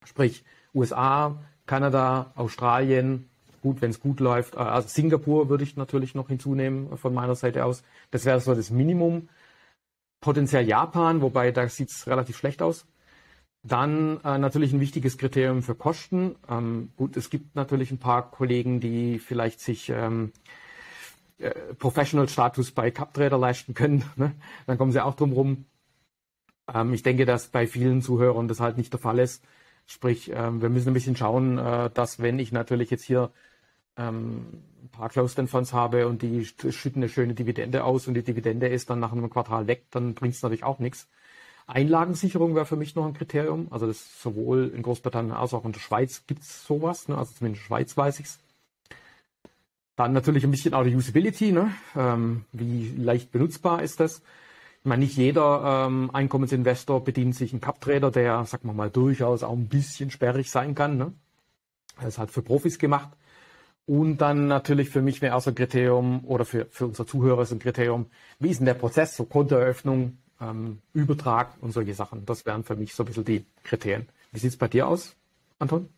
Sprich 0.04 0.44
USA, 0.74 1.40
Kanada, 1.66 2.32
Australien. 2.36 3.30
Gut, 3.62 3.82
wenn 3.82 3.92
es 3.92 4.00
gut 4.00 4.20
läuft. 4.20 4.56
Äh, 4.56 4.60
also 4.60 4.88
Singapur 4.88 5.50
würde 5.50 5.64
ich 5.64 5.76
natürlich 5.76 6.16
noch 6.16 6.28
hinzunehmen 6.28 6.98
von 6.98 7.14
meiner 7.14 7.36
Seite 7.36 7.66
aus. 7.66 7.84
Das 8.12 8.26
wäre 8.26 8.40
so 8.40 8.54
das 8.56 8.72
Minimum. 8.72 9.30
Potenziell 10.20 10.68
Japan, 10.68 11.22
wobei 11.22 11.52
da 11.52 11.68
sieht 11.68 11.90
es 11.90 12.08
relativ 12.08 12.38
schlecht 12.38 12.62
aus. 12.62 12.86
Dann 13.64 14.20
äh, 14.24 14.38
natürlich 14.38 14.74
ein 14.74 14.80
wichtiges 14.80 15.18
Kriterium 15.18 15.62
für 15.62 15.76
Kosten. 15.76 16.36
Ähm, 16.50 16.92
gut, 16.96 17.16
es 17.18 17.30
gibt 17.30 17.56
natürlich 17.56 17.92
ein 17.92 18.00
paar 18.00 18.32
Kollegen, 18.32 18.80
die 18.80 19.20
vielleicht 19.20 19.60
sich 19.60 19.90
ähm, 19.90 20.32
äh, 21.38 21.52
Professional-Status 21.76 22.72
bei 22.72 22.92
CupTrader 22.92 23.38
leisten 23.38 23.74
können. 23.74 24.04
Ne? 24.16 24.34
Dann 24.68 24.78
kommen 24.78 24.92
sie 24.92 25.04
auch 25.04 25.16
drum 25.16 25.34
rum. 25.34 25.66
Ähm, 26.74 26.94
ich 26.94 27.04
denke, 27.04 27.26
dass 27.26 27.48
bei 27.50 27.68
vielen 27.68 28.02
Zuhörern 28.02 28.48
das 28.48 28.60
halt 28.60 28.78
nicht 28.78 28.94
der 28.94 29.00
Fall 29.00 29.20
ist. 29.20 29.44
Sprich, 29.86 30.32
ähm, 30.34 30.62
wir 30.62 30.70
müssen 30.70 30.90
ein 30.90 30.94
bisschen 30.94 31.16
schauen, 31.16 31.58
äh, 31.58 31.90
dass 31.92 32.20
wenn 32.20 32.40
ich 32.40 32.52
natürlich 32.52 32.90
jetzt 32.90 33.04
hier 33.04 33.32
ähm, 33.98 34.46
ein 34.84 34.90
paar 34.92 35.10
Closed-End-Funds 35.10 35.74
habe 35.74 36.08
und 36.08 36.22
die 36.22 36.46
schütten 36.46 37.02
eine 37.02 37.10
schöne 37.10 37.34
Dividende 37.34 37.84
aus 37.84 38.08
und 38.08 38.14
die 38.14 38.24
Dividende 38.24 38.68
ist 38.68 38.90
dann 38.90 39.00
nach 39.00 39.12
einem 39.12 39.30
Quartal 39.30 39.68
weg, 39.68 39.86
dann 39.92 40.14
bringt 40.14 40.36
es 40.36 40.42
natürlich 40.42 40.64
auch 40.64 40.80
nichts. 40.80 41.08
Einlagensicherung 41.68 42.56
wäre 42.56 42.66
für 42.66 42.76
mich 42.76 42.96
noch 42.96 43.06
ein 43.06 43.14
Kriterium. 43.14 43.68
Also 43.72 43.88
das 43.88 44.22
sowohl 44.22 44.72
in 44.76 44.82
Großbritannien 44.82 45.34
als 45.34 45.54
auch 45.54 45.66
in 45.66 45.72
der 45.72 45.80
Schweiz 45.80 46.24
gibt 46.28 46.44
es 46.44 46.66
sowas. 46.66 47.08
Ne? 47.08 47.18
Also 47.18 47.34
zumindest 47.34 47.62
in 47.62 47.64
der 47.64 47.68
Schweiz 47.68 47.98
weiß 47.98 48.20
ich 48.20 48.26
es. 48.26 48.40
Dann 49.96 50.14
natürlich 50.14 50.44
ein 50.44 50.52
bisschen 50.52 50.74
auch 50.74 50.84
die 50.84 50.96
Usability. 50.96 51.52
Ne? 51.52 51.74
Ähm, 51.96 52.46
wie 52.52 52.94
leicht 52.98 53.32
benutzbar 53.32 53.84
ist 53.84 54.00
das? 54.00 54.22
Ich 54.80 54.86
meine, 54.86 55.04
nicht 55.04 55.16
jeder 55.16 55.86
ähm, 55.88 56.10
Einkommensinvestor 56.12 57.04
bedient 57.04 57.36
sich 57.36 57.54
einen 57.54 57.62
Cup-Trader, 57.62 58.10
der, 58.10 58.44
sagen 58.46 58.68
wir 58.68 58.74
mal, 58.74 58.90
durchaus 58.90 59.44
auch 59.44 59.54
ein 59.54 59.68
bisschen 59.68 60.10
sperrig 60.10 60.50
sein 60.50 60.74
kann. 60.74 60.98
Ne? 60.98 61.14
Das 61.98 62.10
ist 62.10 62.18
halt 62.18 62.32
für 62.32 62.42
Profis 62.42 62.80
gemacht. 62.80 63.12
Und 63.86 64.18
dann 64.18 64.48
natürlich 64.48 64.90
für 64.90 65.02
mich 65.02 65.22
wäre 65.22 65.36
auch 65.36 65.42
so 65.42 65.52
ein 65.52 65.56
Kriterium, 65.56 66.24
oder 66.26 66.46
für, 66.46 66.66
für 66.66 66.86
unsere 66.86 67.06
Zuhörer 67.08 67.42
ist 67.42 67.52
ein 67.52 67.60
Kriterium, 67.60 68.06
wie 68.40 68.50
ist 68.50 68.60
denn 68.60 68.66
der 68.66 68.74
Prozess, 68.76 69.16
so 69.16 69.26
Kontoeröffnung, 69.26 70.18
ähm, 70.40 70.82
Übertrag 70.94 71.56
und 71.62 71.72
solche 71.72 71.94
Sachen. 71.94 72.26
Das 72.26 72.46
wären 72.46 72.64
für 72.64 72.76
mich 72.76 72.94
so 72.94 73.04
ein 73.04 73.08
bisschen 73.08 73.26
die 73.26 73.46
Kriterien. 73.64 74.08
Wie 74.32 74.40
sieht 74.40 74.52
es 74.52 74.58
bei 74.58 74.68
dir 74.68 74.88
aus, 74.88 75.16
Anton? 75.60 75.90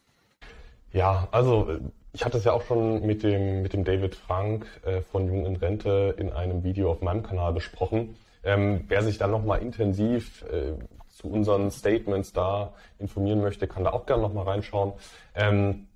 Ja, 0.91 1.27
also 1.31 1.77
ich 2.13 2.23
hatte 2.23 2.37
es 2.37 2.43
ja 2.43 2.53
auch 2.53 2.63
schon 2.63 3.05
mit 3.05 3.23
dem, 3.23 3.63
mit 3.63 3.73
dem 3.73 3.83
David 3.83 4.15
Frank 4.15 4.65
äh, 4.85 5.01
von 5.01 5.27
Jung 5.27 5.45
in 5.45 5.55
Rente 5.55 6.15
in 6.17 6.31
einem 6.31 6.63
Video 6.63 6.91
auf 6.91 7.01
meinem 7.01 7.23
Kanal 7.23 7.53
besprochen. 7.53 8.15
Ähm, 8.43 8.85
wer 8.87 9.01
sich 9.01 9.17
dann 9.17 9.31
nochmal 9.31 9.61
intensiv 9.61 10.43
äh, 10.43 10.73
zu 11.09 11.27
unseren 11.27 11.71
Statements 11.71 12.33
da 12.33 12.73
informieren 12.99 13.41
möchte, 13.41 13.67
kann 13.67 13.83
da 13.83 13.91
auch 13.91 14.05
gerne 14.05 14.21
nochmal 14.21 14.45
reinschauen. 14.45 14.93
Ähm, 15.33 15.87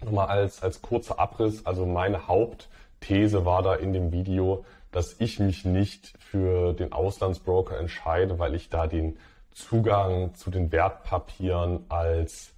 nochmal 0.00 0.28
als, 0.28 0.62
als 0.62 0.82
kurzer 0.82 1.18
Abriss, 1.18 1.66
also 1.66 1.86
meine 1.86 2.28
Hauptthese 2.28 3.44
war 3.44 3.62
da 3.62 3.74
in 3.74 3.92
dem 3.92 4.12
Video, 4.12 4.64
dass 4.90 5.16
ich 5.20 5.38
mich 5.38 5.64
nicht 5.64 6.14
für 6.18 6.72
den 6.74 6.92
Auslandsbroker 6.92 7.78
entscheide, 7.78 8.38
weil 8.38 8.54
ich 8.54 8.68
da 8.68 8.86
den 8.86 9.18
Zugang 9.52 10.34
zu 10.34 10.50
den 10.50 10.72
Wertpapieren 10.72 11.84
als 11.88 12.52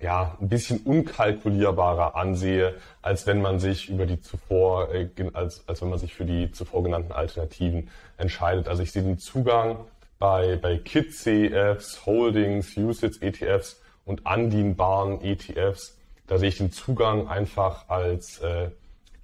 ja, 0.00 0.36
ein 0.40 0.48
bisschen 0.48 0.78
unkalkulierbarer 0.80 2.14
ansehe, 2.14 2.76
als 3.02 3.26
wenn 3.26 3.42
man 3.42 3.58
sich 3.58 3.88
über 3.88 4.06
die 4.06 4.20
zuvor, 4.20 4.94
äh, 4.94 5.08
als, 5.32 5.66
als 5.66 5.82
wenn 5.82 5.90
man 5.90 5.98
sich 5.98 6.14
für 6.14 6.24
die 6.24 6.52
zuvor 6.52 6.84
genannten 6.84 7.12
Alternativen 7.12 7.90
entscheidet. 8.16 8.68
Also 8.68 8.82
ich 8.82 8.92
sehe 8.92 9.02
den 9.02 9.18
Zugang 9.18 9.78
bei, 10.18 10.56
bei 10.56 10.78
KIT-CEFs, 10.78 12.06
Holdings, 12.06 12.76
Usage-ETFs 12.76 13.80
und 14.04 14.26
andienbaren 14.26 15.20
ETFs 15.22 15.97
da 16.28 16.38
sehe 16.38 16.50
ich 16.50 16.58
den 16.58 16.70
Zugang 16.70 17.26
einfach 17.26 17.88
als 17.88 18.38
äh, 18.38 18.70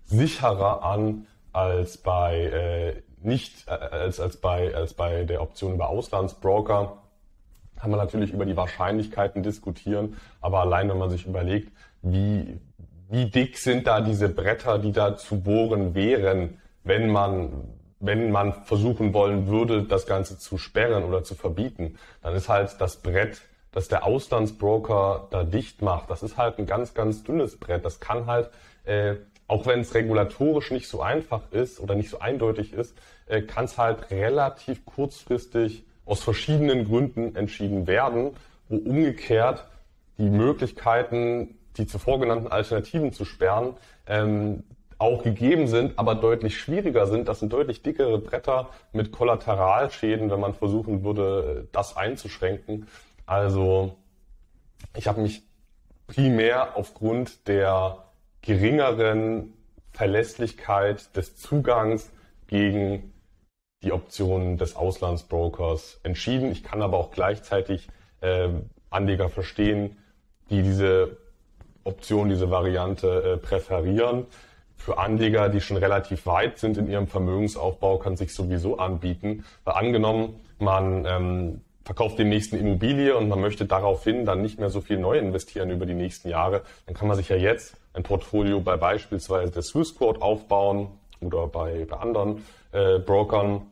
sicherer 0.06 0.82
an 0.82 1.26
als 1.52 1.98
bei 1.98 2.40
äh, 2.40 3.02
nicht 3.22 3.68
äh, 3.68 3.70
als, 3.70 4.18
als 4.18 4.36
bei 4.38 4.74
als 4.74 4.94
bei 4.94 5.24
der 5.24 5.40
Option 5.40 5.74
über 5.74 5.88
Auslandsbroker. 5.88 6.98
Kann 7.76 7.90
man 7.90 8.00
natürlich 8.00 8.32
über 8.32 8.46
die 8.46 8.56
Wahrscheinlichkeiten 8.56 9.42
diskutieren, 9.42 10.16
aber 10.40 10.60
allein 10.60 10.88
wenn 10.88 10.98
man 10.98 11.10
sich 11.10 11.26
überlegt, 11.26 11.70
wie 12.02 12.58
wie 13.10 13.26
dick 13.26 13.58
sind 13.58 13.86
da 13.86 14.00
diese 14.00 14.28
Bretter, 14.28 14.78
die 14.78 14.92
da 14.92 15.16
zu 15.16 15.40
bohren 15.40 15.94
wären, 15.94 16.58
wenn 16.82 17.10
man 17.10 17.68
wenn 18.00 18.30
man 18.30 18.52
versuchen 18.64 19.14
wollen 19.14 19.46
würde, 19.46 19.84
das 19.84 20.06
Ganze 20.06 20.38
zu 20.38 20.58
sperren 20.58 21.04
oder 21.04 21.22
zu 21.22 21.34
verbieten, 21.34 21.96
dann 22.22 22.34
ist 22.34 22.48
halt 22.48 22.76
das 22.78 22.96
Brett, 22.96 23.40
das 23.74 23.88
der 23.88 24.04
Auslandsbroker 24.04 25.26
da 25.30 25.42
dicht 25.42 25.82
macht, 25.82 26.08
das 26.08 26.22
ist 26.22 26.36
halt 26.36 26.58
ein 26.60 26.66
ganz, 26.66 26.94
ganz 26.94 27.24
dünnes 27.24 27.56
Brett. 27.58 27.84
Das 27.84 27.98
kann 27.98 28.26
halt, 28.26 28.50
äh, 28.84 29.16
auch 29.48 29.66
wenn 29.66 29.80
es 29.80 29.94
regulatorisch 29.94 30.70
nicht 30.70 30.88
so 30.88 31.02
einfach 31.02 31.50
ist 31.50 31.80
oder 31.80 31.96
nicht 31.96 32.08
so 32.08 32.20
eindeutig 32.20 32.72
ist, 32.72 32.96
äh, 33.26 33.42
kann 33.42 33.64
es 33.64 33.76
halt 33.76 34.12
relativ 34.12 34.86
kurzfristig 34.86 35.84
aus 36.06 36.22
verschiedenen 36.22 36.84
Gründen 36.84 37.34
entschieden 37.34 37.88
werden, 37.88 38.36
wo 38.68 38.76
umgekehrt 38.76 39.66
die 40.18 40.30
Möglichkeiten, 40.30 41.58
die 41.76 41.88
zuvor 41.88 42.20
genannten 42.20 42.46
Alternativen 42.46 43.12
zu 43.12 43.24
sperren, 43.24 43.74
ähm, 44.06 44.62
auch 44.98 45.24
gegeben 45.24 45.66
sind, 45.66 45.98
aber 45.98 46.14
deutlich 46.14 46.56
schwieriger 46.56 47.08
sind. 47.08 47.26
Das 47.26 47.40
sind 47.40 47.52
deutlich 47.52 47.82
dickere 47.82 48.18
Bretter 48.18 48.68
mit 48.92 49.10
Kollateralschäden, 49.10 50.30
wenn 50.30 50.38
man 50.38 50.54
versuchen 50.54 51.02
würde, 51.02 51.66
das 51.72 51.96
einzuschränken. 51.96 52.86
Also 53.26 53.96
ich 54.96 55.08
habe 55.08 55.22
mich 55.22 55.42
primär 56.06 56.76
aufgrund 56.76 57.48
der 57.48 58.04
geringeren 58.42 59.54
Verlässlichkeit 59.92 61.16
des 61.16 61.36
Zugangs 61.36 62.10
gegen 62.46 63.12
die 63.82 63.92
Optionen 63.92 64.56
des 64.56 64.76
Auslandsbrokers 64.76 66.00
entschieden. 66.02 66.50
Ich 66.50 66.62
kann 66.62 66.82
aber 66.82 66.98
auch 66.98 67.10
gleichzeitig 67.10 67.88
äh, 68.20 68.48
Anleger 68.90 69.28
verstehen, 69.28 69.98
die 70.50 70.62
diese 70.62 71.16
Option, 71.84 72.28
diese 72.28 72.50
Variante 72.50 73.34
äh, 73.34 73.36
präferieren 73.36 74.26
für 74.76 74.98
Anleger, 74.98 75.48
die 75.48 75.60
schon 75.60 75.76
relativ 75.76 76.26
weit 76.26 76.58
sind 76.58 76.76
in 76.76 76.90
ihrem 76.90 77.06
Vermögensaufbau, 77.06 77.98
kann 77.98 78.16
sich 78.16 78.34
sowieso 78.34 78.76
anbieten. 78.78 79.44
Weil 79.64 79.74
angenommen, 79.74 80.40
man 80.58 81.06
ähm, 81.06 81.60
verkauft 81.84 82.18
den 82.18 82.28
nächsten 82.28 82.56
Immobilie 82.56 83.16
und 83.16 83.28
man 83.28 83.40
möchte 83.40 83.66
daraufhin 83.66 84.24
dann 84.24 84.42
nicht 84.42 84.58
mehr 84.58 84.70
so 84.70 84.80
viel 84.80 84.98
neu 84.98 85.18
investieren 85.18 85.70
über 85.70 85.86
die 85.86 85.94
nächsten 85.94 86.28
Jahre, 86.28 86.62
dann 86.86 86.94
kann 86.94 87.08
man 87.08 87.16
sich 87.16 87.28
ja 87.28 87.36
jetzt 87.36 87.76
ein 87.92 88.02
Portfolio 88.02 88.60
bei 88.60 88.76
beispielsweise 88.76 89.52
der 89.52 89.62
Swissquote 89.62 90.22
aufbauen 90.22 90.88
oder 91.20 91.46
bei, 91.46 91.86
bei 91.88 91.96
anderen 91.96 92.44
äh, 92.72 92.98
Brokern. 92.98 93.62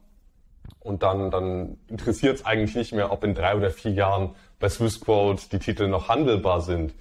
Und 0.80 1.02
dann, 1.02 1.30
dann 1.30 1.78
interessiert 1.88 2.36
es 2.36 2.46
eigentlich 2.46 2.74
nicht 2.74 2.92
mehr, 2.92 3.12
ob 3.12 3.24
in 3.24 3.34
drei 3.34 3.56
oder 3.56 3.70
vier 3.70 3.92
Jahren 3.92 4.34
bei 4.58 4.68
Swissquote 4.68 5.48
die 5.50 5.58
Titel 5.58 5.88
noch 5.88 6.08
handelbar 6.08 6.60
sind 6.60 6.92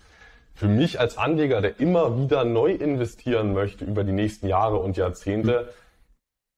für 0.53 0.67
mich 0.67 0.99
als 0.99 1.17
Anleger, 1.17 1.61
der 1.61 1.79
immer 1.79 2.17
wieder 2.19 2.43
neu 2.43 2.71
investieren 2.73 3.53
möchte 3.53 3.85
über 3.85 4.03
die 4.03 4.11
nächsten 4.11 4.47
Jahre 4.47 4.77
und 4.77 4.97
Jahrzehnte, 4.97 5.73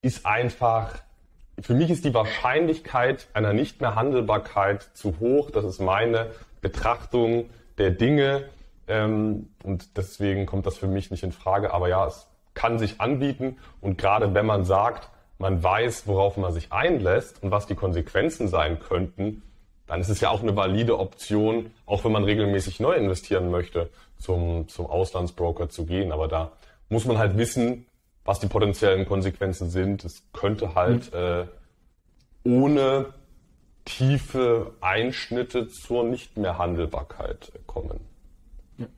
ist 0.02 0.26
einfach, 0.26 1.00
für 1.62 1.74
mich 1.74 1.90
ist 1.90 2.06
die 2.06 2.14
Wahrscheinlichkeit 2.14 3.28
einer 3.34 3.54
nicht 3.54 3.82
mehr 3.82 3.96
Handelbarkeit 3.96 4.90
zu 4.94 5.20
hoch. 5.20 5.52
Das 5.52 5.66
ist 5.66 5.80
meine 5.80 6.32
Betrachtung 6.62 7.50
der 7.78 7.92
Dinge. 7.92 8.50
Ähm, 8.88 9.50
und 9.64 9.98
deswegen 9.98 10.46
kommt 10.46 10.66
das 10.66 10.78
für 10.78 10.88
mich 10.88 11.12
nicht 11.12 11.24
in 11.24 11.32
Frage. 11.32 11.74
Aber 11.74 11.90
ja, 11.90 12.06
es 12.08 12.28
kann 12.54 12.80
sich 12.80 13.00
anbieten. 13.02 13.58
Und 13.82 13.98
gerade 13.98 14.34
wenn 14.34 14.46
man 14.46 14.66
sagt, 14.66 15.10
man 15.38 15.62
weiß, 15.62 16.08
worauf 16.08 16.38
man 16.38 16.54
sich 16.54 16.72
einlässt 16.72 17.42
und 17.44 17.52
was 17.52 17.68
die 17.68 17.76
Konsequenzen 17.76 18.48
sein 18.48 18.80
könnten, 18.80 19.44
dann 19.88 20.02
ist 20.02 20.10
es 20.10 20.22
ja 20.22 20.30
auch 20.30 20.42
eine 20.42 20.56
valide 20.56 20.98
Option, 20.98 21.72
auch 21.86 22.04
wenn 22.06 22.12
man 22.12 22.24
regelmäßig 22.24 22.80
neu 22.80 22.94
investieren 22.94 23.52
möchte, 23.52 23.90
zum, 24.18 24.68
zum 24.70 24.86
Auslandsbroker 24.86 25.70
zu 25.70 25.86
gehen. 25.86 26.12
Aber 26.12 26.28
da 26.28 26.54
muss 26.90 27.06
man 27.06 27.18
halt 27.18 27.38
wissen, 27.38 27.86
was 28.26 28.40
die 28.40 28.48
potenziellen 28.48 29.06
Konsequenzen 29.06 29.70
sind. 29.70 30.04
Es 30.06 30.24
könnte 30.34 30.76
halt 30.76 31.12
mhm. 31.14 31.20
äh, 31.20 31.46
ohne 32.44 33.14
tiefe 33.86 34.74
Einschnitte 34.82 35.68
zur 35.68 36.06
nicht 36.06 36.38
mehr 36.38 36.58
Handelbarkeit 36.58 37.52
kommen. 37.68 38.00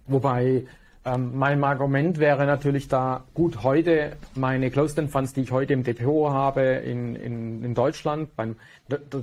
Wobei 0.05 0.65
ähm, 1.05 1.37
mein 1.37 1.63
Argument 1.63 2.19
wäre 2.19 2.45
natürlich 2.45 2.87
da, 2.87 3.25
gut, 3.33 3.63
heute 3.63 4.17
meine 4.35 4.71
Closed-End 4.71 5.11
Funds, 5.11 5.33
die 5.33 5.41
ich 5.41 5.51
heute 5.51 5.73
im 5.73 5.83
Depot 5.83 6.31
habe 6.31 6.61
in, 6.61 7.15
in, 7.15 7.63
in 7.63 7.73
Deutschland, 7.75 8.35
beim, 8.35 8.55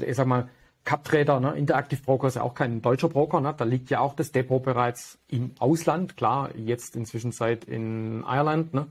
ich 0.07 0.17
sag 0.17 0.27
mal, 0.27 0.49
CapTrader, 0.85 1.39
ne, 1.39 1.53
Interactive 1.53 2.03
Broker 2.03 2.27
ist 2.27 2.35
ja 2.35 2.43
auch 2.43 2.55
kein 2.55 2.83
deutscher 2.83 3.09
Broker, 3.09 3.41
ne, 3.41 3.55
da 3.57 3.65
liegt 3.65 3.91
ja 3.91 4.01
auch 4.01 4.15
das 4.15 4.33
Depot 4.33 4.63
bereits 4.63 5.19
im 5.29 5.53
Ausland, 5.59 6.17
klar, 6.17 6.51
jetzt 6.57 6.97
inzwischen 6.97 7.33
Zeit 7.33 7.65
in 7.65 8.25
Irland, 8.25 8.75
ne, 8.75 8.87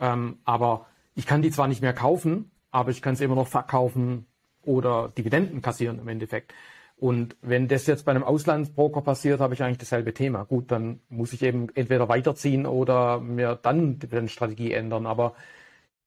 ähm, 0.00 0.38
aber 0.44 0.86
ich 1.14 1.26
kann 1.26 1.42
die 1.42 1.50
zwar 1.50 1.68
nicht 1.68 1.82
mehr 1.82 1.92
kaufen, 1.92 2.50
aber 2.70 2.90
ich 2.90 3.02
kann 3.02 3.16
sie 3.16 3.24
immer 3.24 3.34
noch 3.34 3.48
verkaufen 3.48 4.26
oder 4.62 5.08
Dividenden 5.16 5.62
kassieren 5.62 5.98
im 5.98 6.08
Endeffekt. 6.08 6.54
Und 6.96 7.36
wenn 7.40 7.66
das 7.66 7.86
jetzt 7.86 8.04
bei 8.04 8.10
einem 8.10 8.22
Auslandsbroker 8.22 9.00
passiert, 9.00 9.40
habe 9.40 9.54
ich 9.54 9.62
eigentlich 9.62 9.78
dasselbe 9.78 10.12
Thema. 10.12 10.44
Gut, 10.44 10.70
dann 10.70 11.00
muss 11.08 11.32
ich 11.32 11.42
eben 11.42 11.68
entweder 11.74 12.10
weiterziehen 12.10 12.66
oder 12.66 13.20
mir 13.20 13.58
dann 13.62 13.98
die 13.98 14.28
Strategie 14.28 14.72
ändern. 14.72 15.06
Aber 15.06 15.34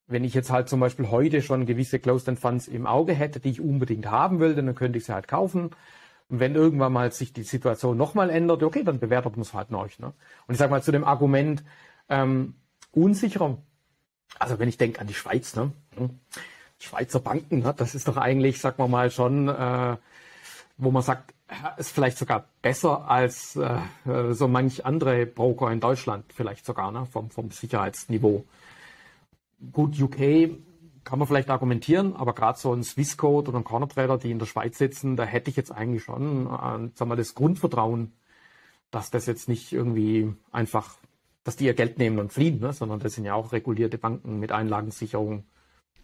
wenn 0.05 0.23
ich 0.23 0.35
jetzt 0.35 0.51
halt 0.51 0.69
zum 0.69 0.79
Beispiel 0.79 1.09
heute 1.09 1.41
schon 1.41 1.65
gewisse 1.65 1.97
Closed-End 1.97 2.39
Funds 2.39 2.67
im 2.67 2.85
Auge 2.85 3.13
hätte, 3.13 3.39
die 3.39 3.49
ich 3.49 3.59
unbedingt 3.59 4.05
haben 4.05 4.39
will, 4.39 4.53
dann 4.53 4.75
könnte 4.75 4.99
ich 4.99 5.05
sie 5.05 5.13
halt 5.13 5.27
kaufen. 5.27 5.71
Und 6.29 6.39
wenn 6.39 6.53
irgendwann 6.53 6.93
mal 6.93 7.11
sich 7.11 7.33
die 7.33 7.43
Situation 7.43 7.97
nochmal 7.97 8.29
ändert, 8.29 8.61
okay, 8.61 8.83
dann 8.83 8.99
bewertet 8.99 9.35
man 9.35 9.41
es 9.41 9.53
halt 9.55 9.71
neu. 9.71 9.87
Ne? 9.97 10.13
Und 10.47 10.53
ich 10.53 10.57
sage 10.57 10.69
mal 10.69 10.83
zu 10.83 10.91
dem 10.91 11.03
Argument 11.03 11.63
ähm, 12.07 12.53
unsicherer, 12.91 13.57
also 14.39 14.59
wenn 14.59 14.69
ich 14.69 14.77
denke 14.77 14.99
an 14.99 15.07
die 15.07 15.13
Schweiz, 15.13 15.55
ne? 15.55 15.71
Hm, 15.95 16.19
Schweizer 16.79 17.19
Banken, 17.19 17.59
ne? 17.59 17.73
das 17.75 17.95
ist 17.95 18.07
doch 18.07 18.17
eigentlich, 18.17 18.59
sagen 18.59 18.77
wir 18.77 18.87
mal, 18.89 19.09
schon, 19.09 19.47
äh, 19.47 19.95
wo 20.77 20.91
man 20.91 21.01
sagt, 21.01 21.33
ist 21.77 21.91
vielleicht 21.91 22.17
sogar 22.17 22.45
besser 22.61 23.09
als 23.09 23.55
äh, 23.55 23.79
so 24.31 24.47
manch 24.47 24.85
andere 24.85 25.25
Broker 25.25 25.71
in 25.71 25.79
Deutschland, 25.79 26.25
vielleicht 26.33 26.65
sogar 26.65 26.91
ne? 26.91 27.05
vom, 27.05 27.29
vom 27.29 27.51
Sicherheitsniveau 27.51 28.43
gut, 29.71 29.99
UK 29.99 30.49
kann 31.03 31.19
man 31.19 31.27
vielleicht 31.27 31.49
argumentieren, 31.49 32.15
aber 32.15 32.33
gerade 32.33 32.57
so 32.57 32.73
ein 32.73 32.83
Swissquote 32.83 33.49
oder 33.49 33.59
ein 33.59 33.63
Corner 33.63 33.87
Trader, 33.87 34.17
die 34.17 34.31
in 34.31 34.39
der 34.39 34.45
Schweiz 34.45 34.77
sitzen, 34.77 35.15
da 35.15 35.23
hätte 35.23 35.49
ich 35.49 35.57
jetzt 35.57 35.71
eigentlich 35.71 36.03
schon, 36.03 36.47
äh, 36.47 36.89
sagen 36.95 37.11
wir, 37.11 37.15
das 37.15 37.35
Grundvertrauen, 37.35 38.13
dass 38.89 39.11
das 39.11 39.25
jetzt 39.25 39.49
nicht 39.49 39.73
irgendwie 39.73 40.33
einfach, 40.51 40.95
dass 41.43 41.55
die 41.55 41.65
ihr 41.65 41.73
Geld 41.73 41.97
nehmen 41.97 42.19
und 42.19 42.31
fliehen, 42.31 42.59
ne? 42.59 42.73
sondern 42.73 42.99
das 42.99 43.13
sind 43.13 43.25
ja 43.25 43.33
auch 43.33 43.51
regulierte 43.51 43.97
Banken 43.97 44.39
mit 44.39 44.51
Einlagensicherung. 44.51 45.45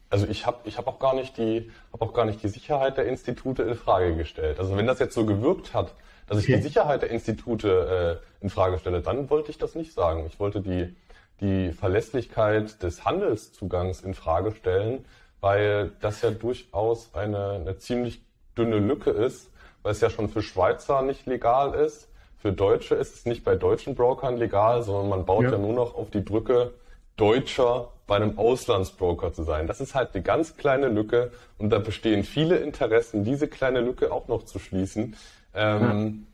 Also 0.10 0.28
ich 0.28 0.46
habe 0.46 0.58
ich 0.64 0.78
hab 0.78 0.88
auch 0.88 1.00
gar 1.00 1.14
nicht 1.14 1.38
die 1.38 1.72
habe 1.94 2.04
auch 2.04 2.14
gar 2.14 2.26
nicht 2.26 2.42
die 2.42 2.48
Sicherheit 2.48 2.98
der 2.98 3.06
Institute 3.06 3.62
in 3.62 3.76
Frage 3.76 4.16
gestellt. 4.16 4.60
Also 4.60 4.76
wenn 4.76 4.88
das 4.88 5.00
jetzt 5.00 5.14
so 5.14 5.26
gewirkt 5.26 5.74
hat, 5.74 5.94
dass 6.28 6.40
ich 6.40 6.46
die 6.48 6.62
Sicherheit 6.62 7.04
der 7.04 7.12
Institute 7.12 8.22
äh, 8.22 8.44
in 8.44 8.50
Frage 8.50 8.80
stelle, 8.80 9.02
dann 9.02 9.30
wollte 9.30 9.52
ich 9.52 9.58
das 9.58 9.76
nicht 9.76 9.94
sagen. 9.94 10.26
Ich 10.28 10.40
wollte 10.40 10.62
die 10.62 10.96
die 11.42 11.72
Verlässlichkeit 11.72 12.82
des 12.84 13.06
Handelszugangs 13.06 14.02
in 14.02 14.14
Frage 14.14 14.52
stellen, 14.52 15.06
weil 15.40 15.92
das 16.02 16.22
ja 16.22 16.32
durchaus 16.32 17.14
eine, 17.14 17.52
eine 17.52 17.78
ziemlich 17.78 18.22
dünne 18.58 18.80
Lücke 18.80 19.12
ist, 19.12 19.52
weil 19.84 19.94
es 19.94 20.02
ja 20.02 20.10
schon 20.10 20.30
für 20.30 20.42
Schweizer 20.42 21.02
nicht 21.02 21.26
legal 21.26 21.74
ist. 21.74 22.09
Für 22.42 22.54
Deutsche 22.54 22.96
ist 22.96 23.16
es 23.16 23.26
nicht 23.26 23.44
bei 23.44 23.56
deutschen 23.56 23.96
Brokern 23.96 24.38
legal, 24.38 24.84
sondern 24.84 25.10
man 25.10 25.26
baut 25.26 25.44
ja, 25.44 25.52
ja 25.52 25.58
nur 25.58 25.74
noch 25.74 25.96
auf 25.96 26.10
die 26.10 26.22
Brücke 26.22 26.72
Deutscher 27.18 27.90
bei 28.08 28.16
einem 28.16 28.40
Auslandsbroker 28.40 29.34
zu 29.34 29.44
sein. 29.44 29.68
Das 29.68 29.82
ist 29.82 29.94
halt 29.94 30.14
eine 30.14 30.24
ganz 30.24 30.56
kleine 30.56 30.88
Lücke 30.88 31.32
und 31.58 31.70
da 31.70 31.80
bestehen 31.80 32.24
viele 32.24 32.58
Interessen, 32.58 33.26
diese 33.26 33.48
kleine 33.48 33.82
Lücke 33.82 34.12
auch 34.12 34.30
noch 34.30 34.46
zu 34.46 34.58
schließen. 34.58 35.18
Ähm, 35.54 36.28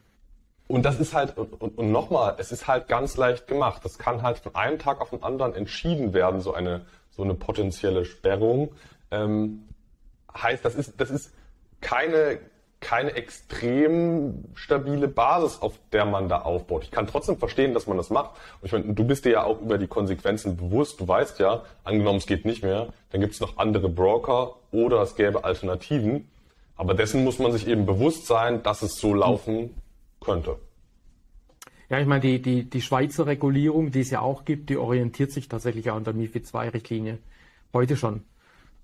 und 0.67 0.83
das 0.83 0.99
ist 0.99 1.13
halt, 1.13 1.37
und, 1.37 1.77
und 1.77 1.91
nochmal, 1.91 2.35
es 2.37 2.51
ist 2.51 2.67
halt 2.67 2.87
ganz 2.87 3.17
leicht 3.17 3.47
gemacht. 3.47 3.83
Das 3.83 3.97
kann 3.97 4.21
halt 4.21 4.39
von 4.39 4.55
einem 4.55 4.79
Tag 4.79 5.01
auf 5.01 5.09
den 5.09 5.23
anderen 5.23 5.53
entschieden 5.53 6.13
werden, 6.13 6.39
so 6.39 6.53
eine, 6.53 6.85
so 7.11 7.23
eine 7.23 7.33
potenzielle 7.33 8.05
Sperrung. 8.05 8.71
Ähm, 9.11 9.67
heißt, 10.35 10.63
das 10.65 10.75
ist, 10.75 10.99
das 10.99 11.09
ist 11.09 11.33
keine, 11.81 12.39
keine 12.85 13.15
extrem 13.15 14.45
stabile 14.53 15.07
Basis, 15.07 15.59
auf 15.59 15.73
der 15.91 16.05
man 16.05 16.29
da 16.29 16.41
aufbaut. 16.43 16.83
Ich 16.83 16.91
kann 16.91 17.07
trotzdem 17.07 17.37
verstehen, 17.37 17.73
dass 17.73 17.87
man 17.87 17.97
das 17.97 18.11
macht. 18.11 18.35
Und 18.61 18.67
ich 18.67 18.71
meine, 18.71 18.93
du 18.93 19.03
bist 19.03 19.25
dir 19.25 19.31
ja 19.31 19.43
auch 19.43 19.59
über 19.59 19.79
die 19.79 19.87
Konsequenzen 19.87 20.55
bewusst. 20.55 20.99
Du 21.01 21.07
weißt 21.07 21.39
ja, 21.39 21.63
angenommen 21.83 22.19
es 22.19 22.27
geht 22.27 22.45
nicht 22.45 22.61
mehr, 22.61 22.93
dann 23.09 23.21
gibt 23.21 23.33
es 23.33 23.39
noch 23.39 23.57
andere 23.57 23.89
Broker 23.89 24.57
oder 24.71 25.01
es 25.01 25.15
gäbe 25.15 25.43
Alternativen. 25.43 26.29
Aber 26.75 26.93
dessen 26.93 27.23
muss 27.23 27.39
man 27.39 27.51
sich 27.51 27.67
eben 27.67 27.87
bewusst 27.87 28.27
sein, 28.27 28.61
dass 28.61 28.83
es 28.83 28.99
so 28.99 29.15
laufen 29.15 29.73
könnte. 30.21 30.57
Ja, 31.89 31.99
ich 31.99 32.05
meine, 32.05 32.21
die, 32.21 32.39
die, 32.39 32.69
die 32.69 32.81
Schweizer 32.81 33.25
Regulierung, 33.25 33.89
die 33.89 34.01
es 34.01 34.11
ja 34.11 34.21
auch 34.21 34.45
gibt, 34.45 34.69
die 34.69 34.77
orientiert 34.77 35.31
sich 35.31 35.49
tatsächlich 35.49 35.89
auch 35.89 35.95
an 35.95 36.03
der 36.03 36.13
MIFID 36.13 36.53
II-Richtlinie. 36.53 37.17
Heute 37.73 37.97
schon. 37.97 38.21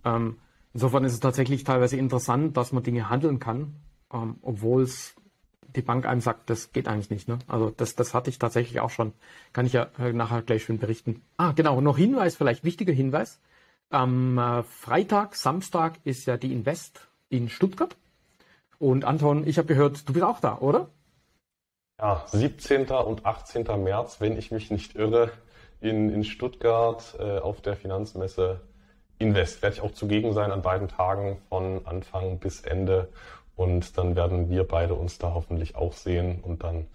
Ähm, 0.04 0.38
insofern 0.74 1.04
ist 1.04 1.14
es 1.14 1.20
tatsächlich 1.20 1.64
teilweise 1.64 1.98
interessant, 1.98 2.58
dass 2.58 2.72
man 2.72 2.82
Dinge 2.82 3.10
handeln 3.10 3.40
kann, 3.40 3.76
ähm, 4.14 4.38
obwohl 4.42 4.84
es 4.84 5.16
die 5.76 5.82
Bank 5.82 6.06
einem 6.06 6.22
sagt, 6.22 6.50
das 6.50 6.74
geht 6.74 6.88
eigentlich 6.88 7.10
nicht. 7.10 7.28
Ne? 7.28 7.40
Also 7.48 7.70
das, 7.70 7.96
das 7.96 8.14
hatte 8.14 8.30
ich 8.30 8.40
tatsächlich 8.40 8.80
auch 8.80 8.90
schon. 8.90 9.14
Kann 9.54 9.66
ich 9.66 9.74
ja 9.74 9.88
äh, 10.00 10.12
nachher 10.12 10.42
gleich 10.42 10.64
schön 10.64 10.80
berichten. 10.80 11.22
Ah, 11.38 11.54
genau, 11.54 11.82
noch 11.82 11.98
Hinweis, 11.98 12.36
vielleicht 12.36 12.64
wichtiger 12.64 12.94
Hinweis. 12.94 13.40
Am 13.90 14.38
äh, 14.38 14.64
Freitag, 14.64 15.36
Samstag 15.36 16.00
ist 16.04 16.26
ja 16.26 16.38
die 16.38 16.52
Invest 16.52 17.08
in 17.30 17.50
Stuttgart. 17.50 17.96
Und 18.80 19.06
Anton, 19.06 19.48
ich 19.48 19.58
habe 19.58 19.68
gehört, 19.68 20.08
du 20.08 20.14
bist 20.14 20.26
auch 20.26 20.40
da, 20.40 20.58
oder? 20.58 20.90
Ja, 22.00 22.24
17. 22.28 22.88
und 22.88 23.26
18. 23.26 23.64
März, 23.84 24.20
wenn 24.20 24.38
ich 24.38 24.52
mich 24.52 24.72
nicht 24.72 24.96
irre, 24.96 25.32
in, 25.82 26.10
in 26.10 26.24
Stuttgart 26.24 27.16
äh, 27.20 27.40
auf 27.40 27.62
der 27.62 27.76
Finanzmesse 27.76 28.62
Invest. 29.18 29.62
Werde 29.62 29.76
ich 29.76 29.82
auch 29.82 29.92
zugegen 29.92 30.34
sein 30.34 30.52
an 30.52 30.62
beiden 30.62 30.88
Tagen 30.88 31.38
von 31.50 31.86
Anfang 31.86 32.40
bis 32.40 32.62
Ende. 32.62 33.10
Und 33.62 33.98
dann 33.98 34.16
werden 34.16 34.50
wir 34.50 34.64
beide 34.64 34.96
uns 34.96 35.20
da 35.20 35.34
hoffentlich 35.34 35.76
auch 35.76 35.94
sehen. 35.94 36.40
Und 36.42 36.64
dann 36.64 36.88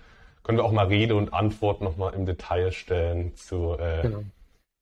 können 0.42 0.58
wir 0.58 0.64
auch 0.64 0.72
mal 0.72 0.86
Rede 0.86 1.14
und 1.14 1.32
Antwort 1.32 1.80
nochmal 1.80 2.14
im 2.14 2.26
Detail 2.26 2.72
stellen 2.72 3.34
zu, 3.36 3.76
äh, 3.78 4.02
genau. 4.02 4.22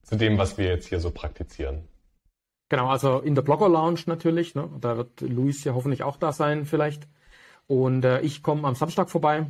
zu 0.03 0.17
dem, 0.17 0.39
was 0.39 0.57
wir 0.57 0.67
jetzt 0.67 0.89
hier 0.89 1.01
so 1.01 1.11
praktizieren. 1.11 1.87
Genau, 2.71 2.89
also 2.89 3.19
in 3.21 3.35
der 3.35 3.43
Blogger 3.43 3.69
Lounge 3.69 4.01
natürlich. 4.07 4.55
Ne? 4.55 4.69
Da 4.81 4.97
wird 4.97 5.21
Luis 5.21 5.63
ja 5.65 5.75
hoffentlich 5.75 6.03
auch 6.03 6.17
da 6.17 6.33
sein 6.33 6.65
vielleicht. 6.65 7.07
Und 7.67 8.05
äh, 8.05 8.21
ich 8.21 8.43
komme 8.43 8.67
am 8.67 8.75
Samstag 8.75 9.11
vorbei. 9.11 9.47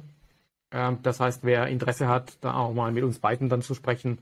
Ähm, 0.70 0.98
das 1.02 1.20
heißt, 1.20 1.44
wer 1.44 1.68
Interesse 1.68 2.08
hat, 2.08 2.36
da 2.40 2.54
auch 2.54 2.74
mal 2.74 2.92
mit 2.92 3.04
uns 3.04 3.20
beiden 3.20 3.48
dann 3.48 3.62
zu 3.62 3.74
sprechen, 3.74 4.18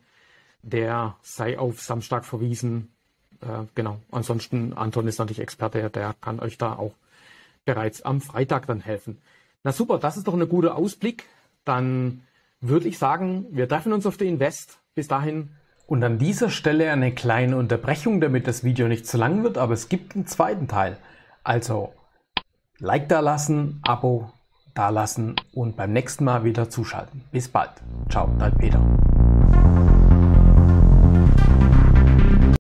der 0.63 1.17
sei 1.23 1.59
auf 1.59 1.81
Samstag 1.81 2.25
verwiesen. 2.25 2.93
Äh, 3.41 3.65
genau. 3.75 3.99
Ansonsten, 4.11 4.73
Anton 4.75 5.09
ist 5.09 5.19
natürlich 5.19 5.41
Experte, 5.41 5.91
der 5.91 6.15
kann 6.21 6.41
euch 6.41 6.59
da 6.59 6.77
auch 6.77 6.95
bereits 7.65 8.03
am 8.03 8.21
Freitag 8.21 8.67
dann 8.67 8.81
helfen. 8.81 9.19
Na 9.65 9.73
super, 9.73 9.99
das 9.99 10.17
ist 10.17 10.27
doch 10.27 10.35
ein 10.35 10.49
guter 10.49 10.77
Ausblick. 10.77 11.25
Dann 11.65 12.23
würde 12.61 12.89
ich 12.89 12.99
sagen, 12.99 13.47
wir 13.51 13.69
treffen 13.69 13.93
uns 13.93 14.07
auf 14.07 14.17
der 14.17 14.29
Invest. 14.29 14.79
Bis 14.95 15.09
dahin. 15.09 15.51
Und 15.87 16.03
an 16.05 16.19
dieser 16.19 16.51
Stelle 16.51 16.91
eine 16.91 17.13
kleine 17.13 17.57
Unterbrechung, 17.57 18.21
damit 18.21 18.47
das 18.47 18.65
Video 18.65 18.89
nicht 18.89 19.07
zu 19.07 19.19
lang 19.19 19.43
wird, 19.43 19.59
aber 19.59 19.75
es 19.75 19.89
gibt 19.89 20.15
einen 20.15 20.27
zweiten 20.27 20.69
Teil. 20.69 20.99
Also 21.45 21.93
Like 22.83 23.09
da 23.09 23.21
lassen, 23.21 23.81
Abo 23.85 24.33
da 24.75 24.89
lassen 24.89 25.37
und 25.53 25.77
beim 25.77 25.93
nächsten 25.93 26.25
Mal 26.25 26.43
wieder 26.43 26.69
zuschalten. 26.69 27.23
Bis 27.31 27.49
bald. 27.49 27.71
Ciao, 28.09 28.29
dein 28.39 28.57
Peter. 28.57 29.02